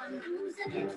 [0.00, 0.96] I'm losing it.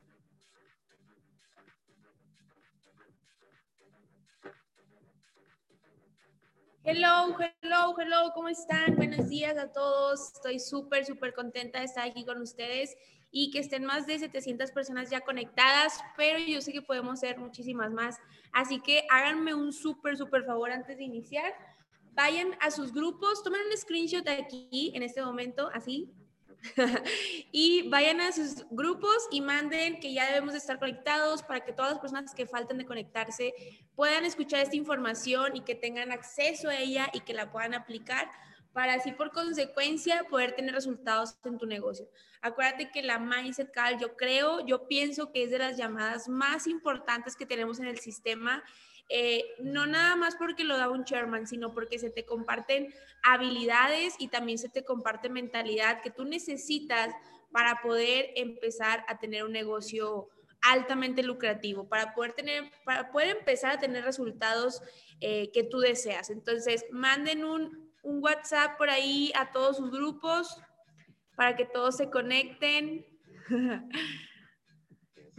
[6.83, 8.95] Hello, hello, hello, ¿cómo están?
[8.95, 10.33] Buenos días a todos.
[10.33, 12.97] Estoy súper, súper contenta de estar aquí con ustedes
[13.29, 17.37] y que estén más de 700 personas ya conectadas, pero yo sé que podemos ser
[17.37, 18.17] muchísimas más.
[18.51, 21.53] Así que háganme un súper, súper favor antes de iniciar.
[22.13, 26.11] Vayan a sus grupos, tomen un screenshot aquí en este momento, así,
[27.51, 31.73] y vayan a sus grupos y manden que ya debemos de estar conectados para que
[31.73, 33.53] todas las personas que falten de conectarse
[33.95, 38.29] puedan escuchar esta información y que tengan acceso a ella y que la puedan aplicar
[38.73, 42.07] para así por consecuencia poder tener resultados en tu negocio.
[42.41, 46.67] Acuérdate que la Mindset Call, yo creo, yo pienso que es de las llamadas más
[46.67, 48.63] importantes que tenemos en el sistema
[49.13, 52.93] eh, no nada más porque lo da un chairman, sino porque se te comparten
[53.23, 57.13] habilidades y también se te comparte mentalidad que tú necesitas
[57.51, 60.29] para poder empezar a tener un negocio
[60.61, 64.81] altamente lucrativo, para poder tener, para poder empezar a tener resultados
[65.19, 66.29] eh, que tú deseas.
[66.29, 70.57] Entonces, manden un, un WhatsApp por ahí a todos sus grupos
[71.35, 73.05] para que todos se conecten.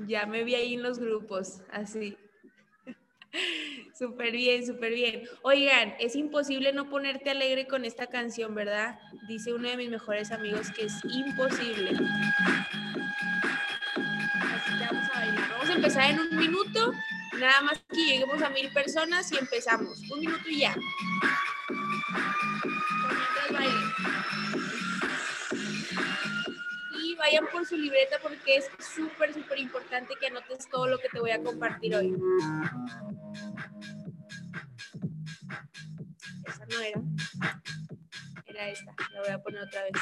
[0.06, 2.18] ya me vi ahí en los grupos, así.
[3.98, 5.22] Súper bien, súper bien.
[5.42, 8.98] Oigan, es imposible no ponerte alegre con esta canción, ¿verdad?
[9.28, 11.90] Dice uno de mis mejores amigos que es imposible.
[13.90, 15.50] Así que vamos a bailar.
[15.50, 16.92] Vamos a empezar en un minuto,
[17.38, 19.98] nada más que lleguemos a mil personas y empezamos.
[20.10, 20.76] Un minuto y ya.
[27.22, 31.20] Vayan por su libreta porque es súper, súper importante que anotes todo lo que te
[31.20, 32.16] voy a compartir hoy.
[36.44, 37.00] Esa no era.
[38.44, 38.92] Era esta.
[39.12, 39.92] La voy a poner otra vez.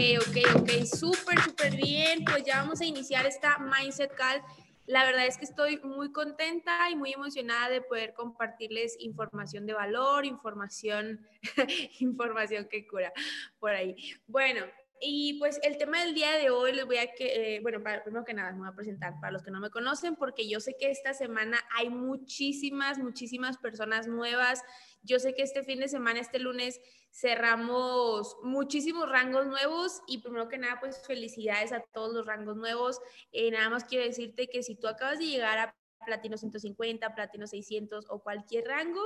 [0.00, 2.24] Ok, ok, súper, súper bien.
[2.24, 4.42] Pues ya vamos a iniciar esta Mindset Call.
[4.86, 9.74] La verdad es que estoy muy contenta y muy emocionada de poder compartirles información de
[9.74, 11.20] valor, información,
[12.00, 13.12] información que cura
[13.58, 13.94] por ahí.
[14.26, 14.64] Bueno,
[15.00, 18.02] y pues el tema del día de hoy les voy a que, eh, bueno, para,
[18.04, 20.60] primero que nada, me voy a presentar para los que no me conocen, porque yo
[20.60, 24.62] sé que esta semana hay muchísimas, muchísimas personas nuevas.
[25.02, 26.80] Yo sé que este fin de semana, este lunes,
[27.12, 33.00] cerramos muchísimos rangos nuevos y primero que nada, pues felicidades a todos los rangos nuevos.
[33.32, 35.74] Eh, nada más quiero decirte que si tú acabas de llegar
[36.04, 39.00] platino 150, platino 600 o cualquier rango,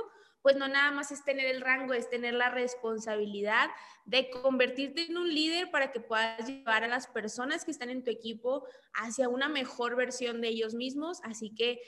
[0.45, 3.71] pues no nada más es tener el rango, es tener la responsabilidad
[4.05, 8.03] de convertirte en un líder para que puedas llevar a las personas que están en
[8.03, 8.63] tu equipo
[8.93, 11.19] hacia una mejor versión de ellos mismos.
[11.23, 11.81] Así que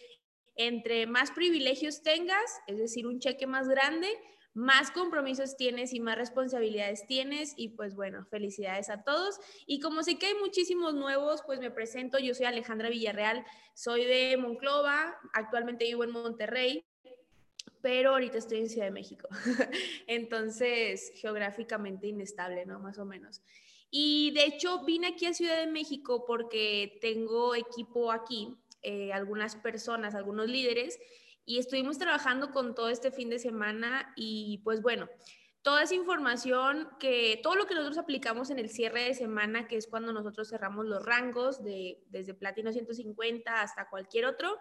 [0.56, 4.09] entre más privilegios tengas, es decir, un cheque más grande,
[4.56, 7.54] más compromisos tienes y más responsabilidades tienes.
[7.57, 9.39] Y pues bueno, felicidades a todos.
[9.68, 12.18] Y como sé que hay muchísimos nuevos, pues me presento.
[12.18, 13.45] Yo soy Alejandra Villarreal,
[13.75, 16.83] soy de Monclova, actualmente vivo en Monterrey
[17.88, 19.30] pero ahorita estoy en Ciudad de México.
[20.07, 22.80] Entonces, geográficamente inestable, ¿no?
[22.81, 23.42] Más o menos.
[23.89, 29.56] Y de hecho, vine aquí a Ciudad de México porque tengo equipo aquí, eh, algunas
[29.56, 31.00] personas, algunos líderes,
[31.45, 35.07] y estuvimos trabajando con todo este fin de semana y pues bueno,
[35.62, 39.78] toda esa información que todo lo que nosotros aplicamos en el cierre de semana, que
[39.78, 44.60] es cuando nosotros cerramos los rangos de desde platino 150 hasta cualquier otro,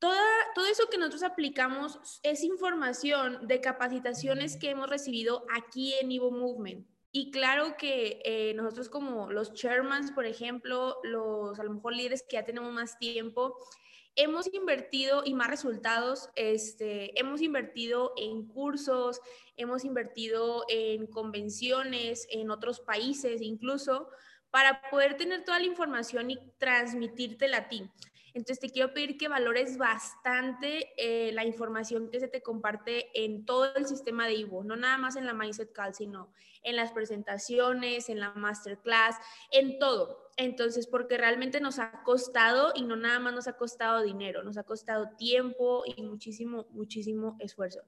[0.00, 0.20] toda,
[0.54, 6.32] todo eso que nosotros aplicamos es información de capacitaciones que hemos recibido aquí en Evo
[6.32, 6.86] Movement.
[7.12, 12.22] Y claro que eh, nosotros como los chairmans, por ejemplo, los a lo mejor líderes
[12.22, 13.56] que ya tenemos más tiempo,
[14.16, 19.20] hemos invertido y más resultados, este, hemos invertido en cursos,
[19.56, 24.08] hemos invertido en convenciones en otros países incluso,
[24.50, 27.90] para poder tener toda la información y transmitírtela a ti.
[28.34, 33.44] Entonces te quiero pedir que valores bastante eh, la información que se te comparte en
[33.44, 36.32] todo el sistema de Ivo, no nada más en la Mindset Call, sino
[36.62, 39.16] en las presentaciones, en la masterclass,
[39.50, 40.30] en todo.
[40.36, 44.56] Entonces, porque realmente nos ha costado y no nada más nos ha costado dinero, nos
[44.56, 47.80] ha costado tiempo y muchísimo, muchísimo esfuerzo.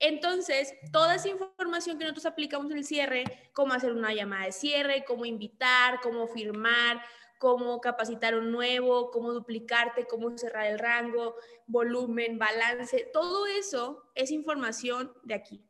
[0.00, 4.52] Entonces, toda esa información que nosotros aplicamos en el cierre, cómo hacer una llamada de
[4.52, 7.02] cierre, cómo invitar, cómo firmar,
[7.38, 14.30] cómo capacitar un nuevo, cómo duplicarte, cómo cerrar el rango, volumen, balance, todo eso es
[14.30, 15.64] información de aquí.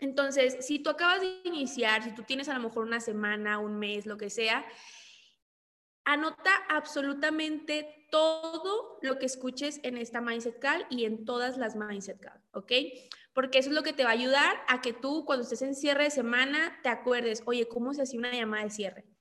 [0.00, 3.78] Entonces, si tú acabas de iniciar, si tú tienes a lo mejor una semana, un
[3.78, 4.66] mes, lo que sea,
[6.04, 12.20] anota absolutamente todo lo que escuches en esta Mindset Call y en todas las Mindset
[12.20, 12.72] Call, ¿ok?
[13.32, 15.74] Porque eso es lo que te va a ayudar a que tú cuando estés en
[15.74, 19.13] cierre de semana te acuerdes, oye, ¿cómo se hace una llamada de cierre?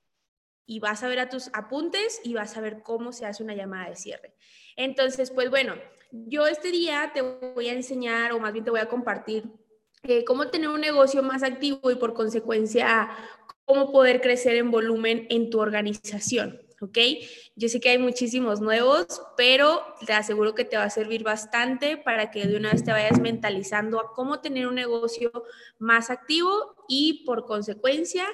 [0.66, 3.56] Y vas a ver a tus apuntes y vas a ver cómo se hace una
[3.56, 4.36] llamada de cierre.
[4.76, 5.76] Entonces, pues bueno,
[6.12, 9.46] yo este día te voy a enseñar o más bien te voy a compartir
[10.04, 13.10] eh, cómo tener un negocio más activo y por consecuencia
[13.66, 16.60] cómo poder crecer en volumen en tu organización.
[16.82, 16.98] ¿Ok?
[17.56, 21.96] Yo sé que hay muchísimos nuevos, pero te aseguro que te va a servir bastante
[21.96, 25.32] para que de una vez te vayas mentalizando a cómo tener un negocio
[25.80, 28.26] más activo y por consecuencia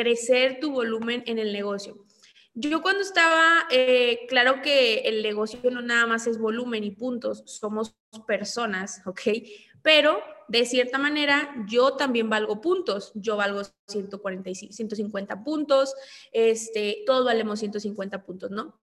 [0.00, 2.06] crecer tu volumen en el negocio.
[2.54, 7.42] Yo cuando estaba, eh, claro que el negocio no nada más es volumen y puntos,
[7.44, 7.94] somos
[8.26, 9.20] personas, ¿ok?
[9.82, 15.94] Pero de cierta manera yo también valgo puntos, yo valgo 145, 150 puntos,
[16.32, 18.80] este, todos valemos 150 puntos, ¿no?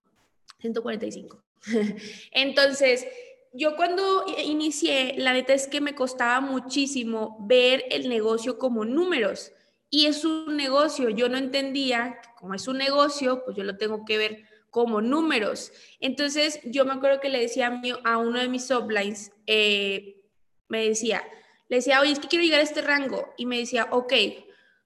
[0.59, 1.43] 145.
[2.31, 3.07] Entonces,
[3.53, 9.51] yo cuando inicié, la neta es que me costaba muchísimo ver el negocio como números
[9.89, 11.10] y es un negocio.
[11.10, 15.01] Yo no entendía que como es un negocio, pues yo lo tengo que ver como
[15.01, 15.72] números.
[16.00, 20.22] Entonces, yo me acuerdo que le decía a, uno de mis sublines, eh,
[20.67, 21.24] me decía,
[21.70, 23.34] le decía, oye, es que quiero llegar a este rango.
[23.38, 24.13] Y me decía, ok,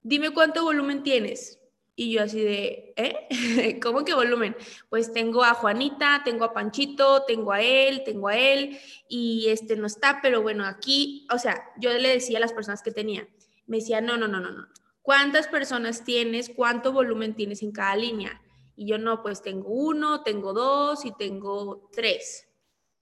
[0.02, 1.58] dime cuánto volumen tienes.
[1.94, 3.78] Y yo así de, ¿eh?
[3.82, 4.56] ¿Cómo que volumen?
[4.88, 8.78] Pues tengo a Juanita, tengo a Panchito, tengo a él, tengo a él,
[9.08, 12.82] y este no está, pero bueno, aquí, o sea, yo le decía a las personas
[12.82, 13.28] que tenía,
[13.66, 14.68] me decía, no, no, no, no, no,
[15.02, 16.48] ¿Cuántas personas tienes?
[16.48, 18.40] ¿Cuánto volumen tienes en cada línea?
[18.76, 22.48] Y yo no, pues tengo uno, tengo dos y tengo tres.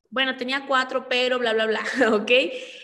[0.08, 2.30] Bueno, tenía cuatro, pero bla, bla, bla, ¿ok?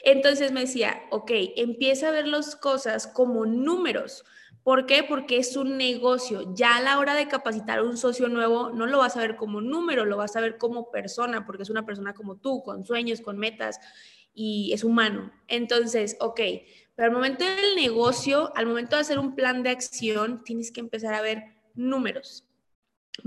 [0.05, 4.25] Entonces me decía, ok, empieza a ver las cosas como números.
[4.63, 5.03] ¿Por qué?
[5.03, 6.55] Porque es un negocio.
[6.55, 9.37] Ya a la hora de capacitar a un socio nuevo, no lo vas a ver
[9.37, 12.85] como número, lo vas a ver como persona, porque es una persona como tú, con
[12.85, 13.81] sueños, con metas
[14.35, 15.33] y es humano.
[15.49, 16.41] Entonces, ok,
[16.97, 20.81] pero al momento del negocio, al momento de hacer un plan de acción, tienes que
[20.81, 22.45] empezar a ver números.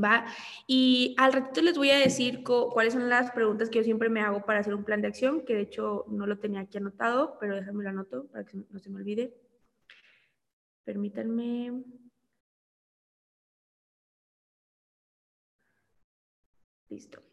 [0.04, 0.26] ¿Va?
[0.68, 4.22] Y al ratito les voy a decir cuáles son las preguntas que yo siempre me
[4.22, 7.38] hago para hacer un plan de acción, que de hecho no lo tenía aquí anotado,
[7.40, 9.34] pero déjame lo anoto para que no se me olvide.
[10.84, 11.84] Permítanme.
[16.90, 17.29] Listo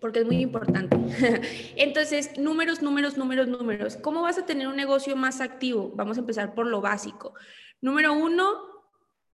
[0.00, 0.96] porque es muy importante.
[1.76, 3.96] Entonces, números, números, números, números.
[3.96, 5.92] ¿Cómo vas a tener un negocio más activo?
[5.94, 7.34] Vamos a empezar por lo básico.
[7.80, 8.68] Número uno,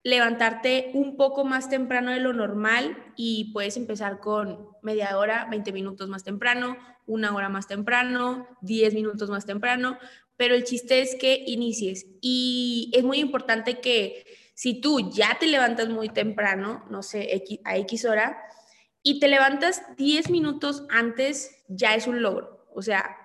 [0.03, 5.73] levantarte un poco más temprano de lo normal y puedes empezar con media hora, 20
[5.73, 9.99] minutos más temprano, una hora más temprano, 10 minutos más temprano,
[10.37, 14.25] pero el chiste es que inicies y es muy importante que
[14.55, 18.39] si tú ya te levantas muy temprano, no sé, a X hora,
[19.09, 22.67] y te levantas 10 minutos antes, ya es un logro.
[22.75, 23.17] O sea,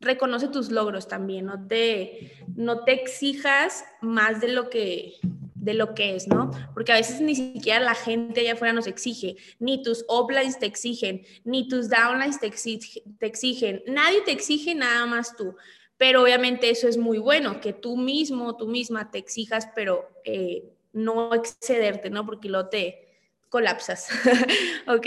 [0.00, 5.14] reconoce tus logros también, no te, no te exijas más de lo que
[5.54, 6.50] de lo que es, ¿no?
[6.74, 10.66] Porque a veces ni siquiera la gente allá afuera nos exige, ni tus uplines te
[10.66, 15.54] exigen, ni tus downlines te, te exigen, nadie te exige nada más tú.
[15.96, 20.64] Pero obviamente eso es muy bueno, que tú mismo, tú misma te exijas, pero eh,
[20.92, 22.26] no excederte, ¿no?
[22.26, 23.11] Porque lo te,
[23.52, 24.08] colapsas,
[24.88, 25.06] ¿ok?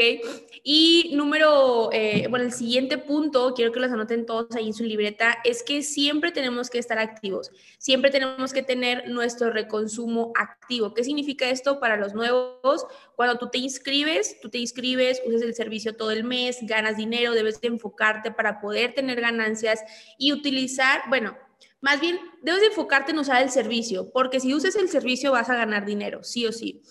[0.63, 4.83] Y número, eh, bueno, el siguiente punto, quiero que los anoten todos ahí en su
[4.83, 7.49] libreta, es que siempre tenemos que estar activos,
[7.79, 10.93] siempre tenemos que tener nuestro reconsumo activo.
[10.93, 12.85] ¿Qué significa esto para los nuevos?
[13.15, 17.33] Cuando tú te inscribes, tú te inscribes, usas el servicio todo el mes, ganas dinero,
[17.33, 19.79] debes de enfocarte para poder tener ganancias
[20.19, 21.35] y utilizar, bueno,
[21.81, 25.49] más bien, debes de enfocarte en usar el servicio, porque si usas el servicio vas
[25.49, 26.83] a ganar dinero, sí o sí.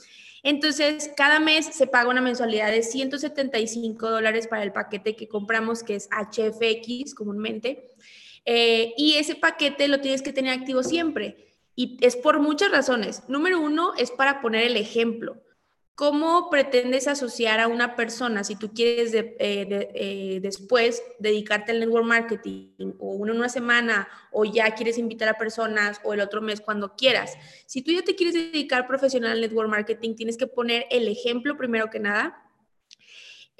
[0.44, 5.82] Entonces, cada mes se paga una mensualidad de 175 dólares para el paquete que compramos,
[5.82, 7.90] que es HFX comúnmente.
[8.44, 11.48] Eh, y ese paquete lo tienes que tener activo siempre.
[11.74, 13.22] Y es por muchas razones.
[13.26, 15.42] Número uno es para poner el ejemplo.
[15.94, 22.04] ¿Cómo pretendes asociar a una persona si tú quieres eh, eh, después dedicarte al network
[22.04, 26.60] marketing o una, una semana o ya quieres invitar a personas o el otro mes
[26.60, 27.34] cuando quieras?
[27.66, 31.56] Si tú ya te quieres dedicar profesional al network marketing, tienes que poner el ejemplo
[31.56, 32.42] primero que nada.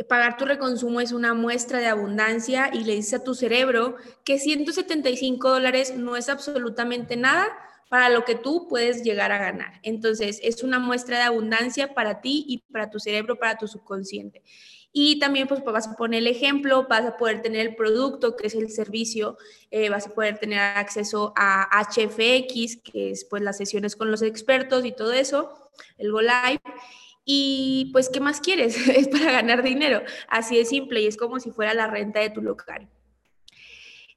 [0.09, 4.41] Pagar tu reconsumo es una muestra de abundancia y le dices a tu cerebro que
[4.41, 7.57] 175 dólares no es absolutamente nada
[7.89, 9.81] para lo que tú puedes llegar a ganar.
[9.83, 14.43] Entonces, es una muestra de abundancia para ti y para tu cerebro, para tu subconsciente.
[14.97, 18.47] Y también pues vas a poner el ejemplo, vas a poder tener el producto, que
[18.47, 19.37] es el servicio,
[19.73, 24.23] eh, vas a poder tener acceso a HFX, que es pues las sesiones con los
[24.23, 26.61] expertos y todo eso, el Go Live.
[27.25, 28.77] Y pues, ¿qué más quieres?
[28.89, 30.03] es para ganar dinero.
[30.29, 32.89] Así de simple y es como si fuera la renta de tu local.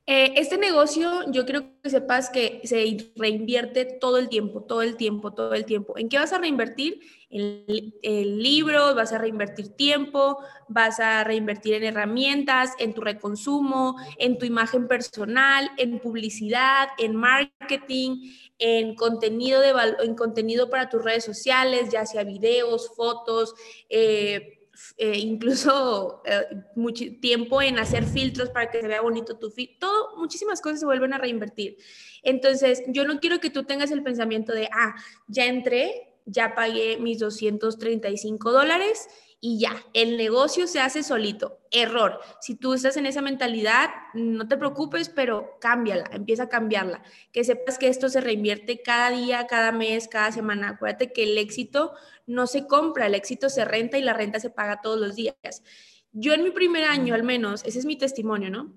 [0.10, 4.96] Eh, este negocio, yo quiero que sepas que se reinvierte todo el tiempo, todo el
[4.96, 5.98] tiempo, todo el tiempo.
[5.98, 7.02] ¿En qué vas a reinvertir?
[7.30, 10.38] En, libros, vas a reinvertir tiempo,
[10.70, 17.14] vas a reinvertir en herramientas, en tu reconsumo, en tu imagen personal, en publicidad, en
[17.18, 19.74] marketing, en contenido, de,
[20.04, 23.56] en contenido para tus redes sociales, ya sea videos, fotos,
[23.90, 24.57] eh,
[24.98, 29.78] eh, incluso eh, mucho tiempo en hacer filtros para que se vea bonito tu feed,
[29.80, 31.78] todo, muchísimas cosas se vuelven a reinvertir.
[32.24, 34.96] Entonces, yo no quiero que tú tengas el pensamiento de, ah,
[35.28, 39.08] ya entré, ya pagué mis 235 dólares
[39.40, 41.60] y ya, el negocio se hace solito.
[41.70, 42.20] Error.
[42.42, 47.04] Si tú estás en esa mentalidad, no te preocupes, pero cámbiala, empieza a cambiarla.
[47.32, 50.70] Que sepas que esto se reinvierte cada día, cada mes, cada semana.
[50.70, 51.94] Acuérdate que el éxito
[52.28, 55.64] no se compra, el éxito se renta y la renta se paga todos los días.
[56.12, 58.74] Yo en mi primer año, al menos, ese es mi testimonio, ¿no?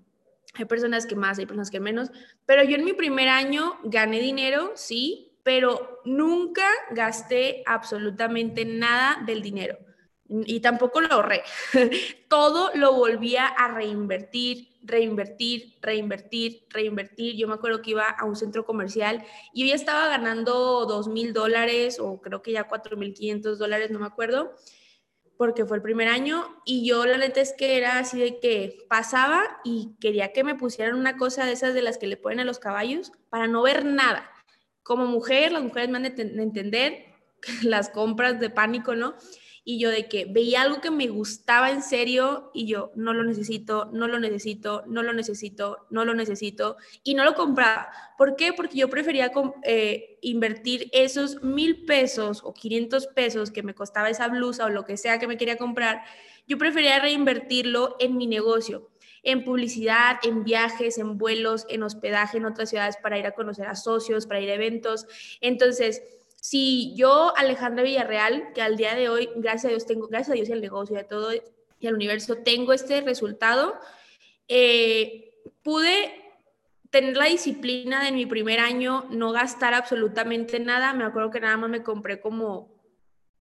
[0.55, 2.11] Hay personas que más, hay personas que menos,
[2.47, 9.43] pero yo en mi primer año gané dinero, sí, pero nunca gasté absolutamente nada del
[9.43, 9.79] dinero
[10.31, 11.43] y tampoco lo ahorré.
[12.29, 17.37] Todo lo volvía a reinvertir, reinvertir, reinvertir, reinvertir.
[17.37, 21.09] Yo me acuerdo que iba a un centro comercial y yo ya estaba ganando dos
[21.09, 24.55] mil dólares o creo que ya cuatro mil quinientos dólares, no me acuerdo,
[25.37, 26.61] porque fue el primer año.
[26.65, 30.55] Y yo la neta es que era así de que pasaba y quería que me
[30.55, 33.63] pusieran una cosa de esas de las que le ponen a los caballos para no
[33.63, 34.31] ver nada.
[34.83, 37.05] Como mujer, las mujeres me han de entender
[37.63, 39.15] las compras de pánico, ¿no?
[39.65, 43.25] Y yo de que veía algo que me gustaba en serio y yo no lo
[43.25, 47.91] necesito, no lo necesito, no lo necesito, no lo necesito y no lo compraba.
[48.17, 48.53] ¿Por qué?
[48.53, 49.31] Porque yo prefería
[49.65, 54.85] eh, invertir esos mil pesos o 500 pesos que me costaba esa blusa o lo
[54.85, 56.03] que sea que me quería comprar,
[56.47, 58.91] yo prefería reinvertirlo en mi negocio
[59.23, 63.67] en publicidad, en viajes, en vuelos, en hospedaje en otras ciudades para ir a conocer
[63.67, 65.07] a socios, para ir a eventos.
[65.41, 66.03] Entonces,
[66.41, 70.35] si yo, Alejandra Villarreal, que al día de hoy, gracias a Dios, tengo, gracias a
[70.35, 73.75] Dios y al negocio y a todo y al universo, tengo este resultado,
[74.49, 75.33] eh,
[75.63, 76.13] pude
[76.91, 80.93] tener la disciplina de mi primer año, no gastar absolutamente nada.
[80.93, 82.70] Me acuerdo que nada más me compré como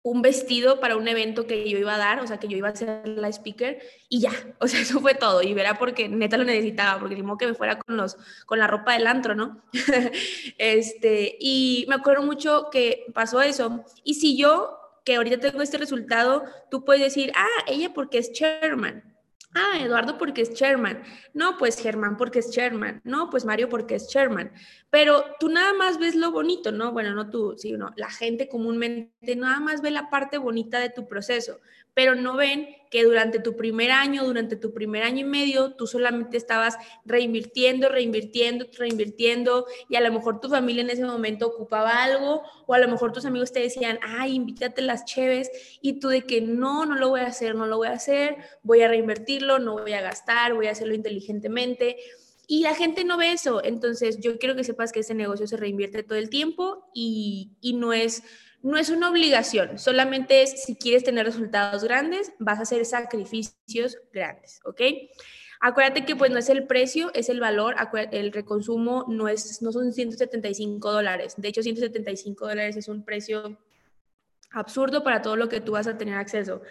[0.03, 2.69] un vestido para un evento que yo iba a dar, o sea, que yo iba
[2.69, 3.79] a ser la speaker
[4.09, 5.41] y ya, o sea, eso fue todo.
[5.41, 8.67] Y verá porque neta lo necesitaba, porque ni que me fuera con, los, con la
[8.67, 9.61] ropa del antro, ¿no?
[10.57, 13.85] este, y me acuerdo mucho que pasó eso.
[14.03, 18.31] Y si yo, que ahorita tengo este resultado, tú puedes decir, ah, ella porque es
[18.31, 19.10] chairman.
[19.53, 21.03] Ah, Eduardo porque es chairman.
[21.33, 23.01] No, pues Germán porque es chairman.
[23.03, 24.51] No, pues Mario porque es chairman.
[24.89, 26.93] Pero tú nada más ves lo bonito, ¿no?
[26.93, 31.07] Bueno, no tú, sino la gente comúnmente nada más ve la parte bonita de tu
[31.07, 31.59] proceso
[32.01, 35.85] pero no ven que durante tu primer año, durante tu primer año y medio, tú
[35.85, 42.03] solamente estabas reinvirtiendo, reinvirtiendo, reinvirtiendo, y a lo mejor tu familia en ese momento ocupaba
[42.03, 46.07] algo, o a lo mejor tus amigos te decían, ay, invítate las cheves, y tú
[46.07, 48.87] de que no, no lo voy a hacer, no lo voy a hacer, voy a
[48.87, 51.97] reinvertirlo, no voy a gastar, voy a hacerlo inteligentemente.
[52.47, 53.63] Y la gente no ve eso.
[53.63, 57.73] Entonces, yo quiero que sepas que ese negocio se reinvierte todo el tiempo y, y
[57.73, 58.23] no es
[58.63, 63.97] no es una obligación, solamente es si quieres tener resultados grandes, vas a hacer sacrificios
[64.13, 64.81] grandes, ¿ok?
[65.59, 67.75] Acuérdate que pues no es el precio, es el valor,
[68.11, 73.57] el reconsumo no, es, no son 175 dólares, de hecho 175 dólares es un precio
[74.51, 76.61] absurdo para todo lo que tú vas a tener acceso.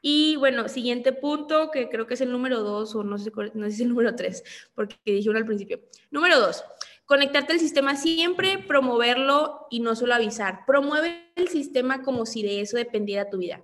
[0.00, 3.66] Y bueno, siguiente punto, que creo que es el número dos, o no sé, no
[3.66, 5.80] sé si es el número tres, porque dije uno al principio.
[6.10, 6.64] Número dos,
[7.06, 10.66] Conectarte al sistema siempre, promoverlo y no solo avisar.
[10.66, 13.62] Promueve el sistema como si de eso dependiera tu vida.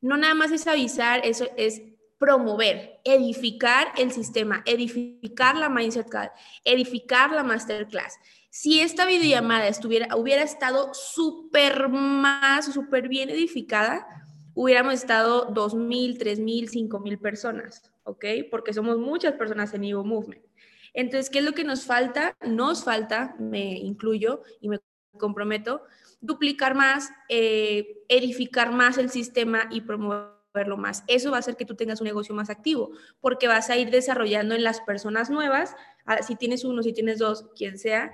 [0.00, 1.82] No nada más es avisar, eso es
[2.18, 6.30] promover, edificar el sistema, edificar la Mindset Call,
[6.64, 8.18] edificar la Masterclass.
[8.50, 14.06] Si esta videollamada estuviera, hubiera estado súper más, súper bien edificada,
[14.54, 18.24] hubiéramos estado 2.000, 3.000, 5.000 personas, ¿ok?
[18.50, 20.47] Porque somos muchas personas en Evo Movement.
[20.94, 22.36] Entonces, ¿qué es lo que nos falta?
[22.46, 24.78] Nos falta, me incluyo y me
[25.18, 25.82] comprometo,
[26.20, 31.04] duplicar más, eh, edificar más el sistema y promoverlo más.
[31.06, 33.90] Eso va a hacer que tú tengas un negocio más activo, porque vas a ir
[33.90, 35.74] desarrollando en las personas nuevas,
[36.06, 38.12] ah, si tienes uno, si tienes dos, quien sea,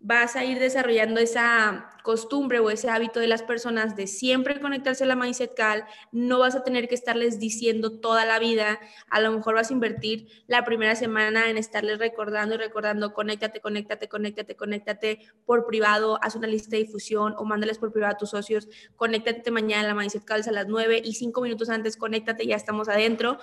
[0.00, 5.04] vas a ir desarrollando esa costumbre o ese hábito de las personas de siempre conectarse
[5.04, 8.78] a la Mindset Call, no vas a tener que estarles diciendo toda la vida,
[9.10, 13.60] a lo mejor vas a invertir la primera semana en estarles recordando y recordando, conéctate,
[13.60, 18.18] conéctate, conéctate, conéctate por privado, haz una lista de difusión o mándales por privado a
[18.18, 21.96] tus socios, conéctate mañana a la Mindset Call a las 9 y 5 minutos antes,
[21.96, 23.38] conéctate, ya estamos adentro.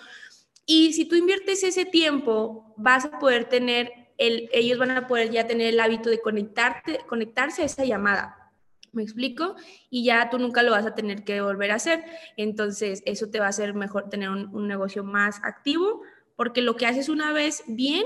[0.65, 5.47] Y si tú inviertes ese tiempo, vas a poder tener ellos van a poder ya
[5.47, 8.51] tener el hábito de conectarte, conectarse a esa llamada.
[8.91, 9.56] ¿Me explico?
[9.89, 12.06] Y ya tú nunca lo vas a tener que volver a hacer.
[12.38, 16.01] Entonces, eso te va a hacer mejor tener un, negocio más activo,
[16.38, 18.06] porque lo que haces una vez bien,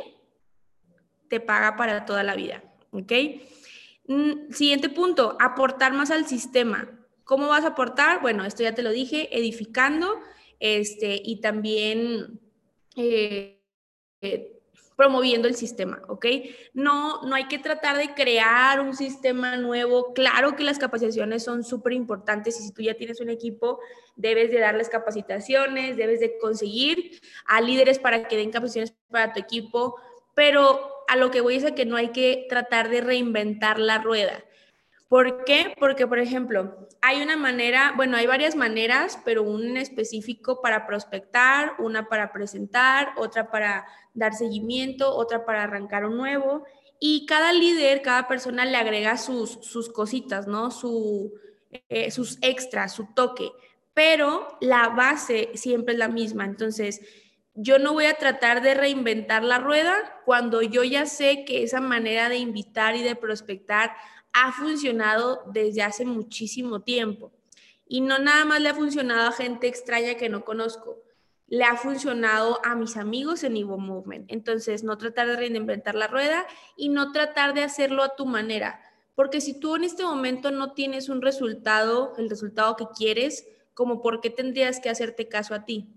[1.27, 2.63] te paga para toda la vida.
[2.91, 3.11] ¿Ok?
[4.07, 6.89] Mm, siguiente punto, aportar más al sistema.
[7.23, 8.21] ¿Cómo vas a aportar?
[8.21, 10.19] Bueno, esto ya te lo dije, edificando
[10.59, 12.39] este, y también
[12.95, 13.61] eh,
[14.21, 14.58] eh,
[14.99, 16.25] promoviendo el sistema, ¿ok?
[16.73, 20.13] No, no hay que tratar de crear un sistema nuevo.
[20.13, 23.79] Claro que las capacitaciones son súper importantes y si tú ya tienes un equipo,
[24.17, 29.39] debes de darles capacitaciones, debes de conseguir a líderes para que den capacitaciones para tu
[29.39, 29.95] equipo,
[30.35, 33.99] pero a lo que voy es a que no hay que tratar de reinventar la
[33.99, 34.43] rueda.
[35.07, 35.73] ¿Por qué?
[35.79, 41.73] Porque, por ejemplo, hay una manera, bueno, hay varias maneras, pero una específico para prospectar,
[41.79, 46.65] una para presentar, otra para dar seguimiento, otra para arrancar un nuevo.
[46.99, 50.71] Y cada líder, cada persona le agrega sus, sus cositas, ¿no?
[50.71, 51.33] Su,
[51.88, 53.49] eh, sus extras, su toque.
[53.93, 56.45] Pero la base siempre es la misma.
[56.45, 57.01] Entonces,
[57.53, 61.81] yo no voy a tratar de reinventar la rueda cuando yo ya sé que esa
[61.81, 63.91] manera de invitar y de prospectar
[64.41, 67.32] ha funcionado desde hace muchísimo tiempo.
[67.88, 71.02] Y no nada más le ha funcionado a gente extraña que no conozco,
[71.47, 74.32] le ha funcionado a mis amigos en Evo Movement.
[74.32, 76.45] Entonces, no tratar de reinventar la rueda
[76.78, 78.82] y no tratar de hacerlo a tu manera.
[79.15, 84.02] Porque si tú en este momento no tienes un resultado, el resultado que quieres, como
[84.02, 85.89] por qué tendrías que hacerte caso a ti.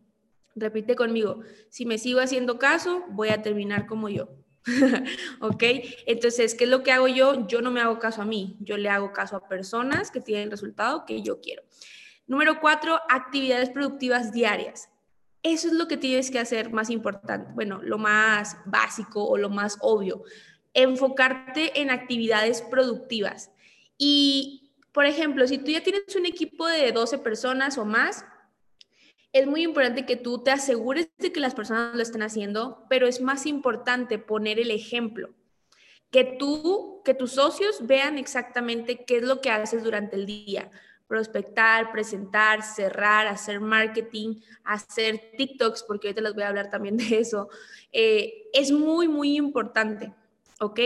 [0.56, 4.28] Repite conmigo, si me sigo haciendo caso, voy a terminar como yo.
[5.40, 5.62] ¿Ok?
[6.06, 7.46] Entonces, ¿qué es lo que hago yo?
[7.46, 10.44] Yo no me hago caso a mí, yo le hago caso a personas que tienen
[10.44, 11.62] el resultado que yo quiero.
[12.26, 14.88] Número cuatro, actividades productivas diarias.
[15.42, 19.50] Eso es lo que tienes que hacer más importante, bueno, lo más básico o lo
[19.50, 20.22] más obvio,
[20.72, 23.50] enfocarte en actividades productivas.
[23.98, 28.24] Y, por ejemplo, si tú ya tienes un equipo de 12 personas o más,
[29.32, 33.06] es muy importante que tú te asegures de que las personas lo estén haciendo, pero
[33.06, 35.30] es más importante poner el ejemplo.
[36.10, 40.70] Que tú, que tus socios vean exactamente qué es lo que haces durante el día.
[41.08, 47.18] prospectar, presentar, cerrar, hacer marketing, hacer TikToks, porque ahorita les voy a hablar también de
[47.18, 47.50] eso,
[47.92, 50.14] eh, es muy, muy importante.
[50.60, 50.76] ¿ok?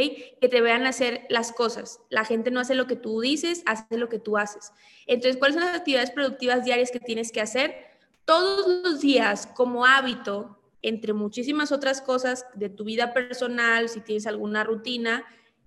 [0.40, 2.00] Que te vean hacer las cosas.
[2.08, 4.72] La gente no hace lo que tú dices, hace lo que tú haces.
[5.06, 7.95] Entonces, ¿cuáles son las actividades productivas diarias que tienes que hacer?
[8.26, 14.26] Todos los días, como hábito, entre muchísimas otras cosas de tu vida personal, si tienes
[14.26, 15.24] alguna rutina,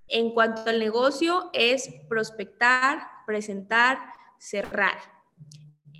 [0.09, 3.99] en cuanto al negocio, es prospectar, presentar,
[4.39, 4.97] cerrar,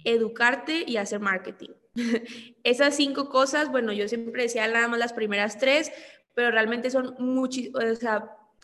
[0.04, 1.70] educarte y hacer marketing.
[2.64, 5.94] Esas cinco cosas, bueno, yo siempre decía nada más las primeras tres,
[6.34, 7.16] pero realmente son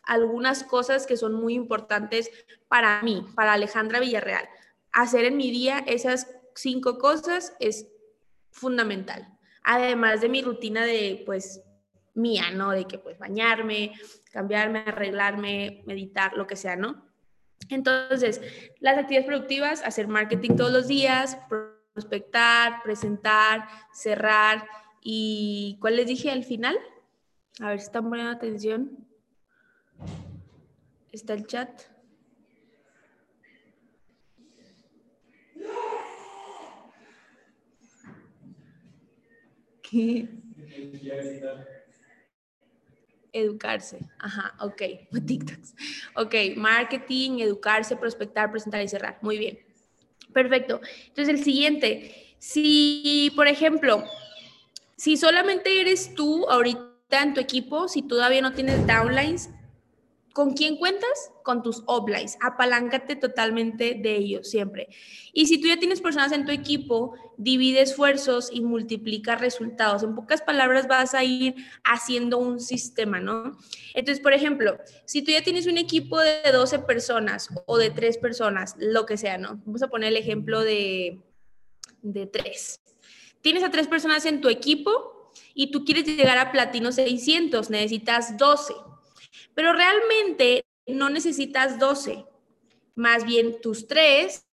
[0.03, 2.29] algunas cosas que son muy importantes
[2.67, 4.49] para mí, para Alejandra Villarreal.
[4.91, 7.87] Hacer en mi día esas cinco cosas es
[8.51, 9.27] fundamental.
[9.63, 11.61] Además de mi rutina de, pues,
[12.13, 12.71] mía, ¿no?
[12.71, 13.93] De que, pues, bañarme,
[14.31, 17.05] cambiarme, arreglarme, meditar, lo que sea, ¿no?
[17.69, 18.41] Entonces,
[18.79, 21.37] las actividades productivas, hacer marketing todos los días,
[21.93, 24.67] prospectar, presentar, cerrar
[25.01, 26.77] y ¿cuál les dije al final?
[27.59, 29.07] A ver si están poniendo atención.
[31.11, 31.94] Está el chat.
[39.89, 40.27] ¿Qué?
[43.33, 43.99] Educarse.
[44.19, 44.81] Ajá, ok.
[45.25, 45.75] TikToks.
[46.15, 49.17] Ok, marketing, educarse, prospectar, presentar y cerrar.
[49.21, 49.59] Muy bien.
[50.33, 50.81] Perfecto.
[51.07, 52.35] Entonces, el siguiente.
[52.39, 54.03] Si, por ejemplo,
[54.97, 59.49] si solamente eres tú ahorita en tu equipo, si todavía no tienes downlines,
[60.35, 61.31] ¿con quién cuentas?
[61.43, 62.37] Con tus uplines.
[62.41, 64.89] Apaláncate totalmente de ellos siempre.
[65.31, 70.03] Y si tú ya tienes personas en tu equipo, divide esfuerzos y multiplica resultados.
[70.03, 73.57] En pocas palabras, vas a ir haciendo un sistema, ¿no?
[73.93, 78.17] Entonces, por ejemplo, si tú ya tienes un equipo de 12 personas o de 3
[78.17, 79.61] personas, lo que sea, ¿no?
[79.65, 81.17] Vamos a poner el ejemplo de,
[82.01, 82.81] de 3.
[83.39, 88.37] Tienes a 3 personas en tu equipo y tú quieres llegar a platino 600, necesitas
[88.37, 88.73] 12.
[89.53, 92.25] Pero realmente no necesitas 12,
[92.95, 94.45] más bien tus 3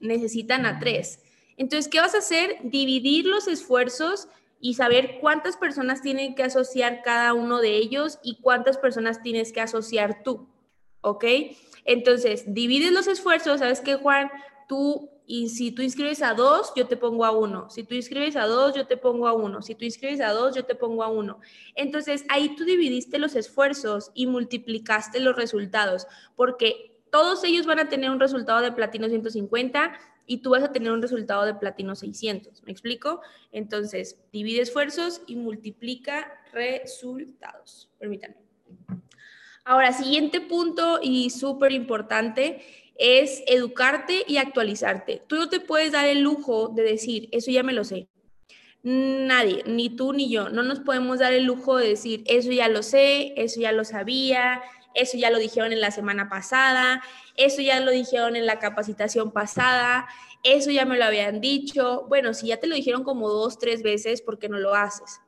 [0.00, 1.20] necesitan a 3.
[1.56, 2.58] Entonces, ¿qué vas a hacer?
[2.62, 4.28] Dividir los esfuerzos
[4.60, 9.52] y saber cuántas personas tienen que asociar cada uno de ellos y cuántas personas tienes
[9.52, 10.48] que asociar tú.
[11.00, 11.24] ¿Ok?
[11.84, 14.30] Entonces, divides los esfuerzos, ¿sabes qué, Juan?
[14.68, 17.68] Tú y si tú inscribes a dos, yo te pongo a uno.
[17.68, 19.60] Si tú inscribes a dos, yo te pongo a uno.
[19.60, 21.40] Si tú inscribes a dos, yo te pongo a uno.
[21.74, 27.88] Entonces, ahí tú dividiste los esfuerzos y multiplicaste los resultados, porque todos ellos van a
[27.88, 31.96] tener un resultado de platino 150 y tú vas a tener un resultado de platino
[31.96, 32.62] 600.
[32.62, 33.20] ¿Me explico?
[33.50, 37.90] Entonces, divide esfuerzos y multiplica resultados.
[37.98, 38.36] Permítanme.
[39.64, 42.62] Ahora, siguiente punto y súper importante
[42.98, 45.22] es educarte y actualizarte.
[45.26, 48.08] Tú no te puedes dar el lujo de decir, eso ya me lo sé.
[48.82, 52.68] Nadie, ni tú ni yo, no nos podemos dar el lujo de decir, eso ya
[52.68, 54.62] lo sé, eso ya lo sabía,
[54.94, 57.02] eso ya lo dijeron en la semana pasada,
[57.36, 60.06] eso ya lo dijeron en la capacitación pasada,
[60.42, 62.06] eso ya me lo habían dicho.
[62.08, 65.20] Bueno, si ya te lo dijeron como dos, tres veces, ¿por qué no lo haces?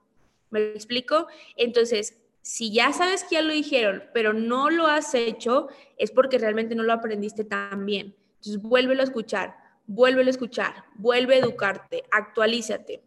[0.50, 1.26] ¿Me explico?
[1.57, 2.16] Entonces,
[2.48, 6.74] si ya sabes que ya lo dijeron, pero no lo has hecho, es porque realmente
[6.74, 8.16] no lo aprendiste tan bien.
[8.37, 9.54] Entonces, vuélvelo a escuchar,
[9.87, 13.02] vuélvelo a escuchar, vuelve a educarte, actualízate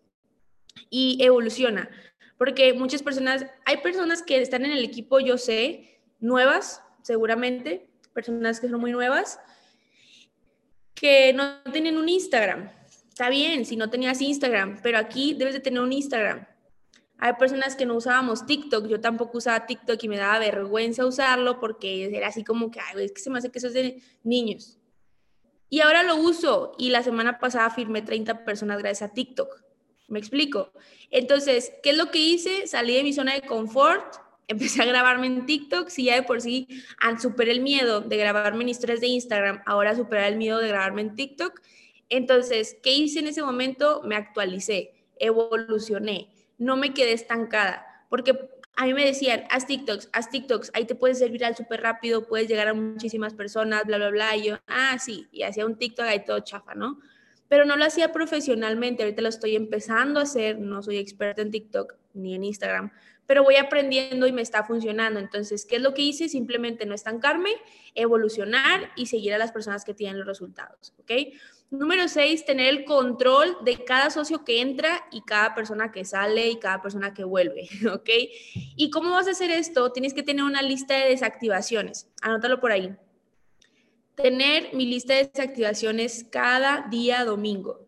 [0.92, 1.90] y evoluciona.
[2.38, 8.60] Porque muchas personas, hay personas que están en el equipo, yo sé, nuevas, seguramente, personas
[8.60, 9.40] que son muy nuevas,
[10.94, 12.70] que no tienen un Instagram.
[13.10, 16.46] Está bien si no tenías Instagram, pero aquí debes de tener un Instagram
[17.24, 21.60] hay personas que no usábamos TikTok, yo tampoco usaba TikTok y me daba vergüenza usarlo
[21.60, 24.02] porque era así como que, ay, es que se me hace que eso es de
[24.24, 24.80] niños.
[25.70, 29.62] Y ahora lo uso y la semana pasada firmé 30 personas gracias a TikTok.
[30.08, 30.72] ¿Me explico?
[31.12, 32.66] Entonces, ¿qué es lo que hice?
[32.66, 34.16] Salí de mi zona de confort,
[34.48, 36.68] empecé a grabarme en TikTok, si ya de por sí
[37.22, 41.02] superé el miedo de grabarme en historias de Instagram, ahora superé el miedo de grabarme
[41.02, 41.62] en TikTok.
[42.10, 44.02] Entonces, ¿qué hice en ese momento?
[44.04, 46.28] Me actualicé, evolucioné
[46.62, 48.38] no me quedé estancada, porque
[48.76, 52.28] a mí me decían, haz TikToks, haz TikToks, ahí te puedes ser viral súper rápido,
[52.28, 54.36] puedes llegar a muchísimas personas, bla, bla, bla.
[54.36, 57.00] Y yo, ah, sí, y hacía un TikTok ahí todo chafa, ¿no?
[57.48, 61.50] Pero no lo hacía profesionalmente, ahorita lo estoy empezando a hacer, no soy experta en
[61.50, 62.92] TikTok ni en Instagram,
[63.26, 65.20] pero voy aprendiendo y me está funcionando.
[65.20, 66.30] Entonces, ¿qué es lo que hice?
[66.30, 67.50] Simplemente no estancarme,
[67.96, 71.12] evolucionar y seguir a las personas que tienen los resultados, ¿ok?
[71.72, 76.50] Número seis, tener el control de cada socio que entra y cada persona que sale
[76.50, 78.10] y cada persona que vuelve, ¿ok?
[78.76, 79.90] ¿Y cómo vas a hacer esto?
[79.94, 82.10] Tienes que tener una lista de desactivaciones.
[82.22, 82.94] Anótalo por ahí.
[84.16, 87.88] tener mi lista de desactivaciones cada día domingo.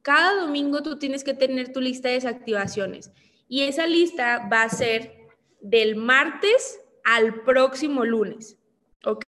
[0.00, 3.12] Cada domingo tú tienes que tener tu lista de desactivaciones
[3.48, 5.28] y esa lista va a ser
[5.60, 8.56] del martes al próximo lunes,
[9.04, 9.26] ¿ok?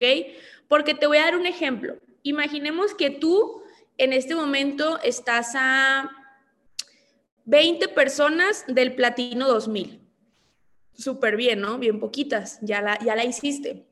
[0.68, 1.96] Porque te voy a dar un ejemplo.
[2.22, 3.62] Imaginemos que tú
[3.98, 6.10] en este momento estás a
[7.44, 10.00] 20 personas del Platino 2000.
[10.94, 11.78] Súper bien, ¿no?
[11.78, 13.86] Bien poquitas, ya la, ya la hiciste.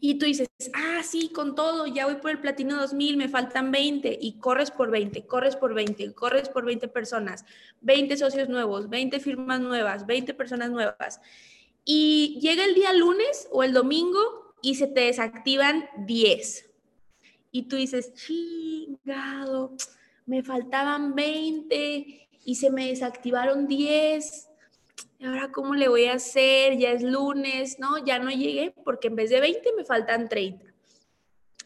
[0.00, 3.70] Y tú dices, ah, sí, con todo, ya voy por el Platino 2000, me faltan
[3.70, 7.44] 20 y corres por 20, corres por 20, corres por 20 personas,
[7.82, 11.20] 20 socios nuevos, 20 firmas nuevas, 20 personas nuevas.
[11.84, 16.71] Y llega el día lunes o el domingo y se te desactivan 10.
[17.52, 19.76] Y tú dices, chingado,
[20.26, 24.48] me faltaban 20 y se me desactivaron 10
[25.26, 26.76] ahora cómo le voy a hacer?
[26.78, 28.04] Ya es lunes, ¿no?
[28.04, 30.64] Ya no llegué porque en vez de 20 me faltan 30.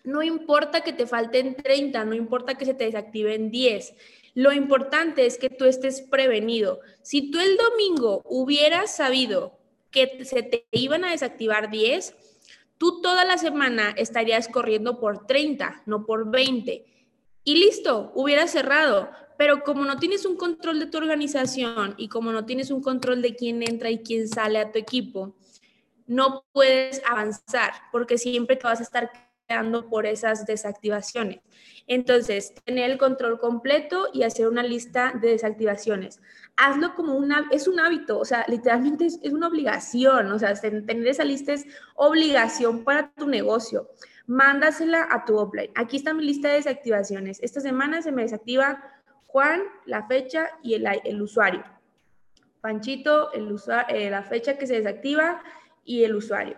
[0.04, 3.94] No importa que te falten 30, no importa que se te desactiven 10.
[4.34, 6.80] Lo importante es que tú estés prevenido.
[7.02, 9.58] Si tú el domingo hubieras sabido
[9.90, 12.14] que se te iban a desactivar 10,
[12.78, 16.84] tú toda la semana estarías corriendo por 30, no por 20.
[17.44, 19.10] Y listo, hubieras cerrado.
[19.38, 23.20] Pero como no tienes un control de tu organización y como no tienes un control
[23.22, 25.36] de quién entra y quién sale a tu equipo,
[26.06, 29.10] no puedes avanzar porque siempre te vas a estar
[29.46, 31.40] quedando por esas desactivaciones.
[31.86, 36.20] Entonces, tener el control completo y hacer una lista de desactivaciones.
[36.56, 41.06] Hazlo como una, es un hábito, o sea, literalmente es, una obligación, o sea, tener
[41.06, 43.90] esa lista es obligación para tu negocio.
[44.26, 45.70] Mándasela a tu offline.
[45.74, 47.38] Aquí está mi lista de desactivaciones.
[47.42, 48.82] Esta semana se me desactiva
[49.26, 51.62] Juan, la fecha y el, usuario.
[52.60, 53.54] Panchito, el
[53.88, 55.42] eh, la fecha que se desactiva
[55.84, 56.56] y el usuario.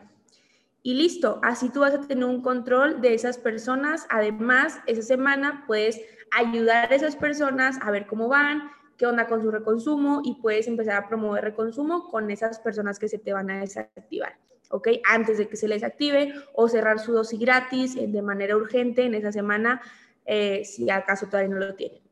[0.83, 4.07] Y listo, así tú vas a tener un control de esas personas.
[4.11, 9.41] Además, esa semana puedes ayudar a esas personas a ver cómo van, qué onda con
[9.41, 13.51] su reconsumo y puedes empezar a promover reconsumo con esas personas que se te van
[13.51, 14.37] a desactivar.
[14.71, 14.89] ¿ok?
[15.09, 19.05] Antes de que se les active o cerrar su dosis gratis eh, de manera urgente
[19.05, 19.81] en esa semana,
[20.27, 22.03] eh, si acaso todavía no lo tienen.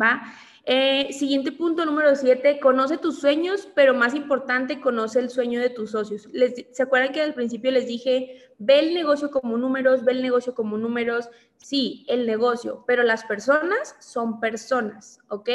[0.00, 0.22] ¿va?
[0.66, 5.70] Eh, siguiente punto, número siete, conoce tus sueños, pero más importante, conoce el sueño de
[5.70, 6.28] tus socios.
[6.72, 10.54] ¿Se acuerdan que al principio les dije, ve el negocio como números, ve el negocio
[10.54, 11.28] como números?
[11.58, 15.50] Sí, el negocio, pero las personas son personas, ¿ok?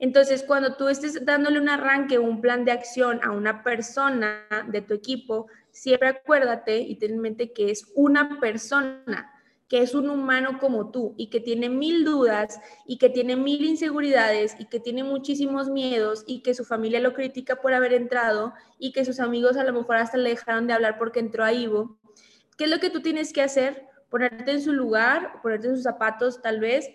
[0.00, 4.80] Entonces, cuando tú estés dándole un arranque, un plan de acción a una persona de
[4.80, 9.30] tu equipo, siempre acuérdate y ten en mente que es una persona
[9.68, 13.64] que es un humano como tú y que tiene mil dudas y que tiene mil
[13.64, 18.52] inseguridades y que tiene muchísimos miedos y que su familia lo critica por haber entrado
[18.80, 21.52] y que sus amigos a lo mejor hasta le dejaron de hablar porque entró a
[21.52, 22.00] Ivo,
[22.58, 23.86] ¿qué es lo que tú tienes que hacer?
[24.08, 26.90] Ponerte en su lugar, ponerte en sus zapatos tal vez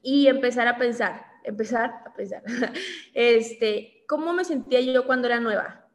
[0.00, 2.42] y empezar a pensar, empezar a pensar,
[3.14, 5.86] este, ¿cómo me sentía yo cuando era nueva?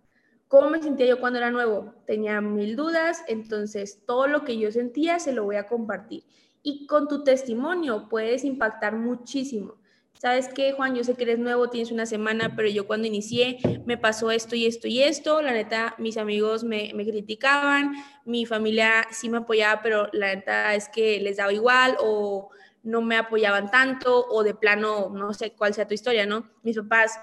[0.47, 1.95] ¿Cómo me sentía yo cuando era nuevo?
[2.05, 6.23] Tenía mil dudas, entonces todo lo que yo sentía se lo voy a compartir.
[6.61, 9.75] Y con tu testimonio puedes impactar muchísimo.
[10.19, 10.95] ¿Sabes qué, Juan?
[10.95, 14.55] Yo sé que eres nuevo, tienes una semana, pero yo cuando inicié me pasó esto
[14.55, 15.41] y esto y esto.
[15.41, 20.75] La neta, mis amigos me, me criticaban, mi familia sí me apoyaba, pero la neta
[20.75, 22.51] es que les daba igual o
[22.83, 26.49] no me apoyaban tanto o de plano, no sé cuál sea tu historia, ¿no?
[26.61, 27.19] Mis papás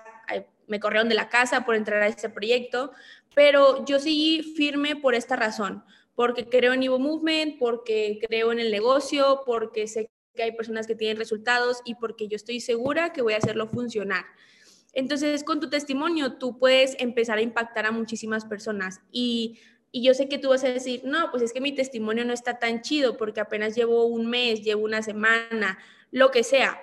[0.66, 2.92] me corrieron de la casa por entrar a este proyecto,
[3.34, 8.60] pero yo seguí firme por esta razón, porque creo en Evo Movement, porque creo en
[8.60, 13.12] el negocio, porque sé que hay personas que tienen resultados y porque yo estoy segura
[13.12, 14.24] que voy a hacerlo funcionar.
[14.92, 19.58] Entonces, con tu testimonio, tú puedes empezar a impactar a muchísimas personas y,
[19.92, 22.33] y yo sé que tú vas a decir, no, pues es que mi testimonio no
[22.33, 25.79] está tan chido porque apenas llevo un mes, llevo una semana,
[26.11, 26.81] lo que sea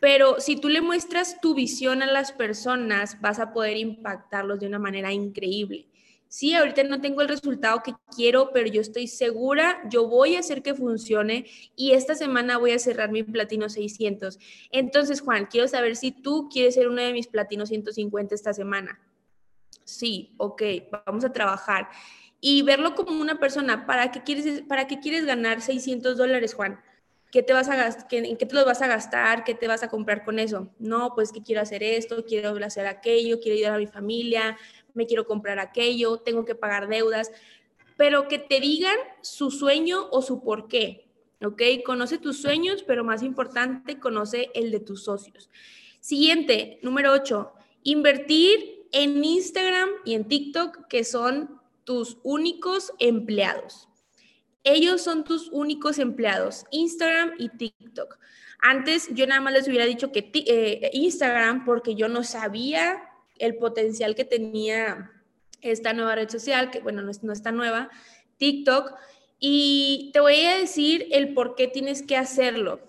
[0.00, 4.66] pero si tú le muestras tu visión a las personas, vas a poder impactarlos de
[4.66, 5.88] una manera increíble.
[6.28, 10.40] Sí, ahorita no tengo el resultado que quiero, pero yo estoy segura, yo voy a
[10.40, 14.38] hacer que funcione y esta semana voy a cerrar mi platino 600.
[14.70, 19.00] Entonces, Juan, quiero saber si tú quieres ser uno de mis platinos 150 esta semana.
[19.84, 20.62] Sí, ok,
[21.06, 21.88] vamos a trabajar.
[22.40, 26.80] Y verlo como una persona, ¿para qué quieres, para qué quieres ganar 600 dólares, Juan?
[27.30, 28.06] ¿qué te vas a gastar?
[28.10, 29.44] ¿En qué te los vas a gastar?
[29.44, 30.68] ¿Qué te vas a comprar con eso?
[30.78, 34.56] No, pues que quiero hacer esto, quiero hacer aquello, quiero ayudar a mi familia,
[34.94, 37.30] me quiero comprar aquello, tengo que pagar deudas,
[37.96, 41.08] pero que te digan su sueño o su por qué,
[41.44, 41.62] ¿ok?
[41.84, 45.50] Conoce tus sueños, pero más importante, conoce el de tus socios.
[46.00, 51.57] Siguiente, número 8, invertir en Instagram y en TikTok, que son
[51.88, 53.88] tus únicos empleados.
[54.62, 58.18] ellos son tus únicos empleados, Instagram y TikTok.
[58.60, 63.02] Antes yo nada más les hubiera dicho que eh, Instagram porque yo no sabía
[63.38, 65.10] el potencial que tenía
[65.62, 67.88] esta nueva red social, que bueno, no es, no está nueva,
[68.36, 68.92] TikTok.
[69.40, 72.80] Y te voy a decir el por qué tienes que hacerlo.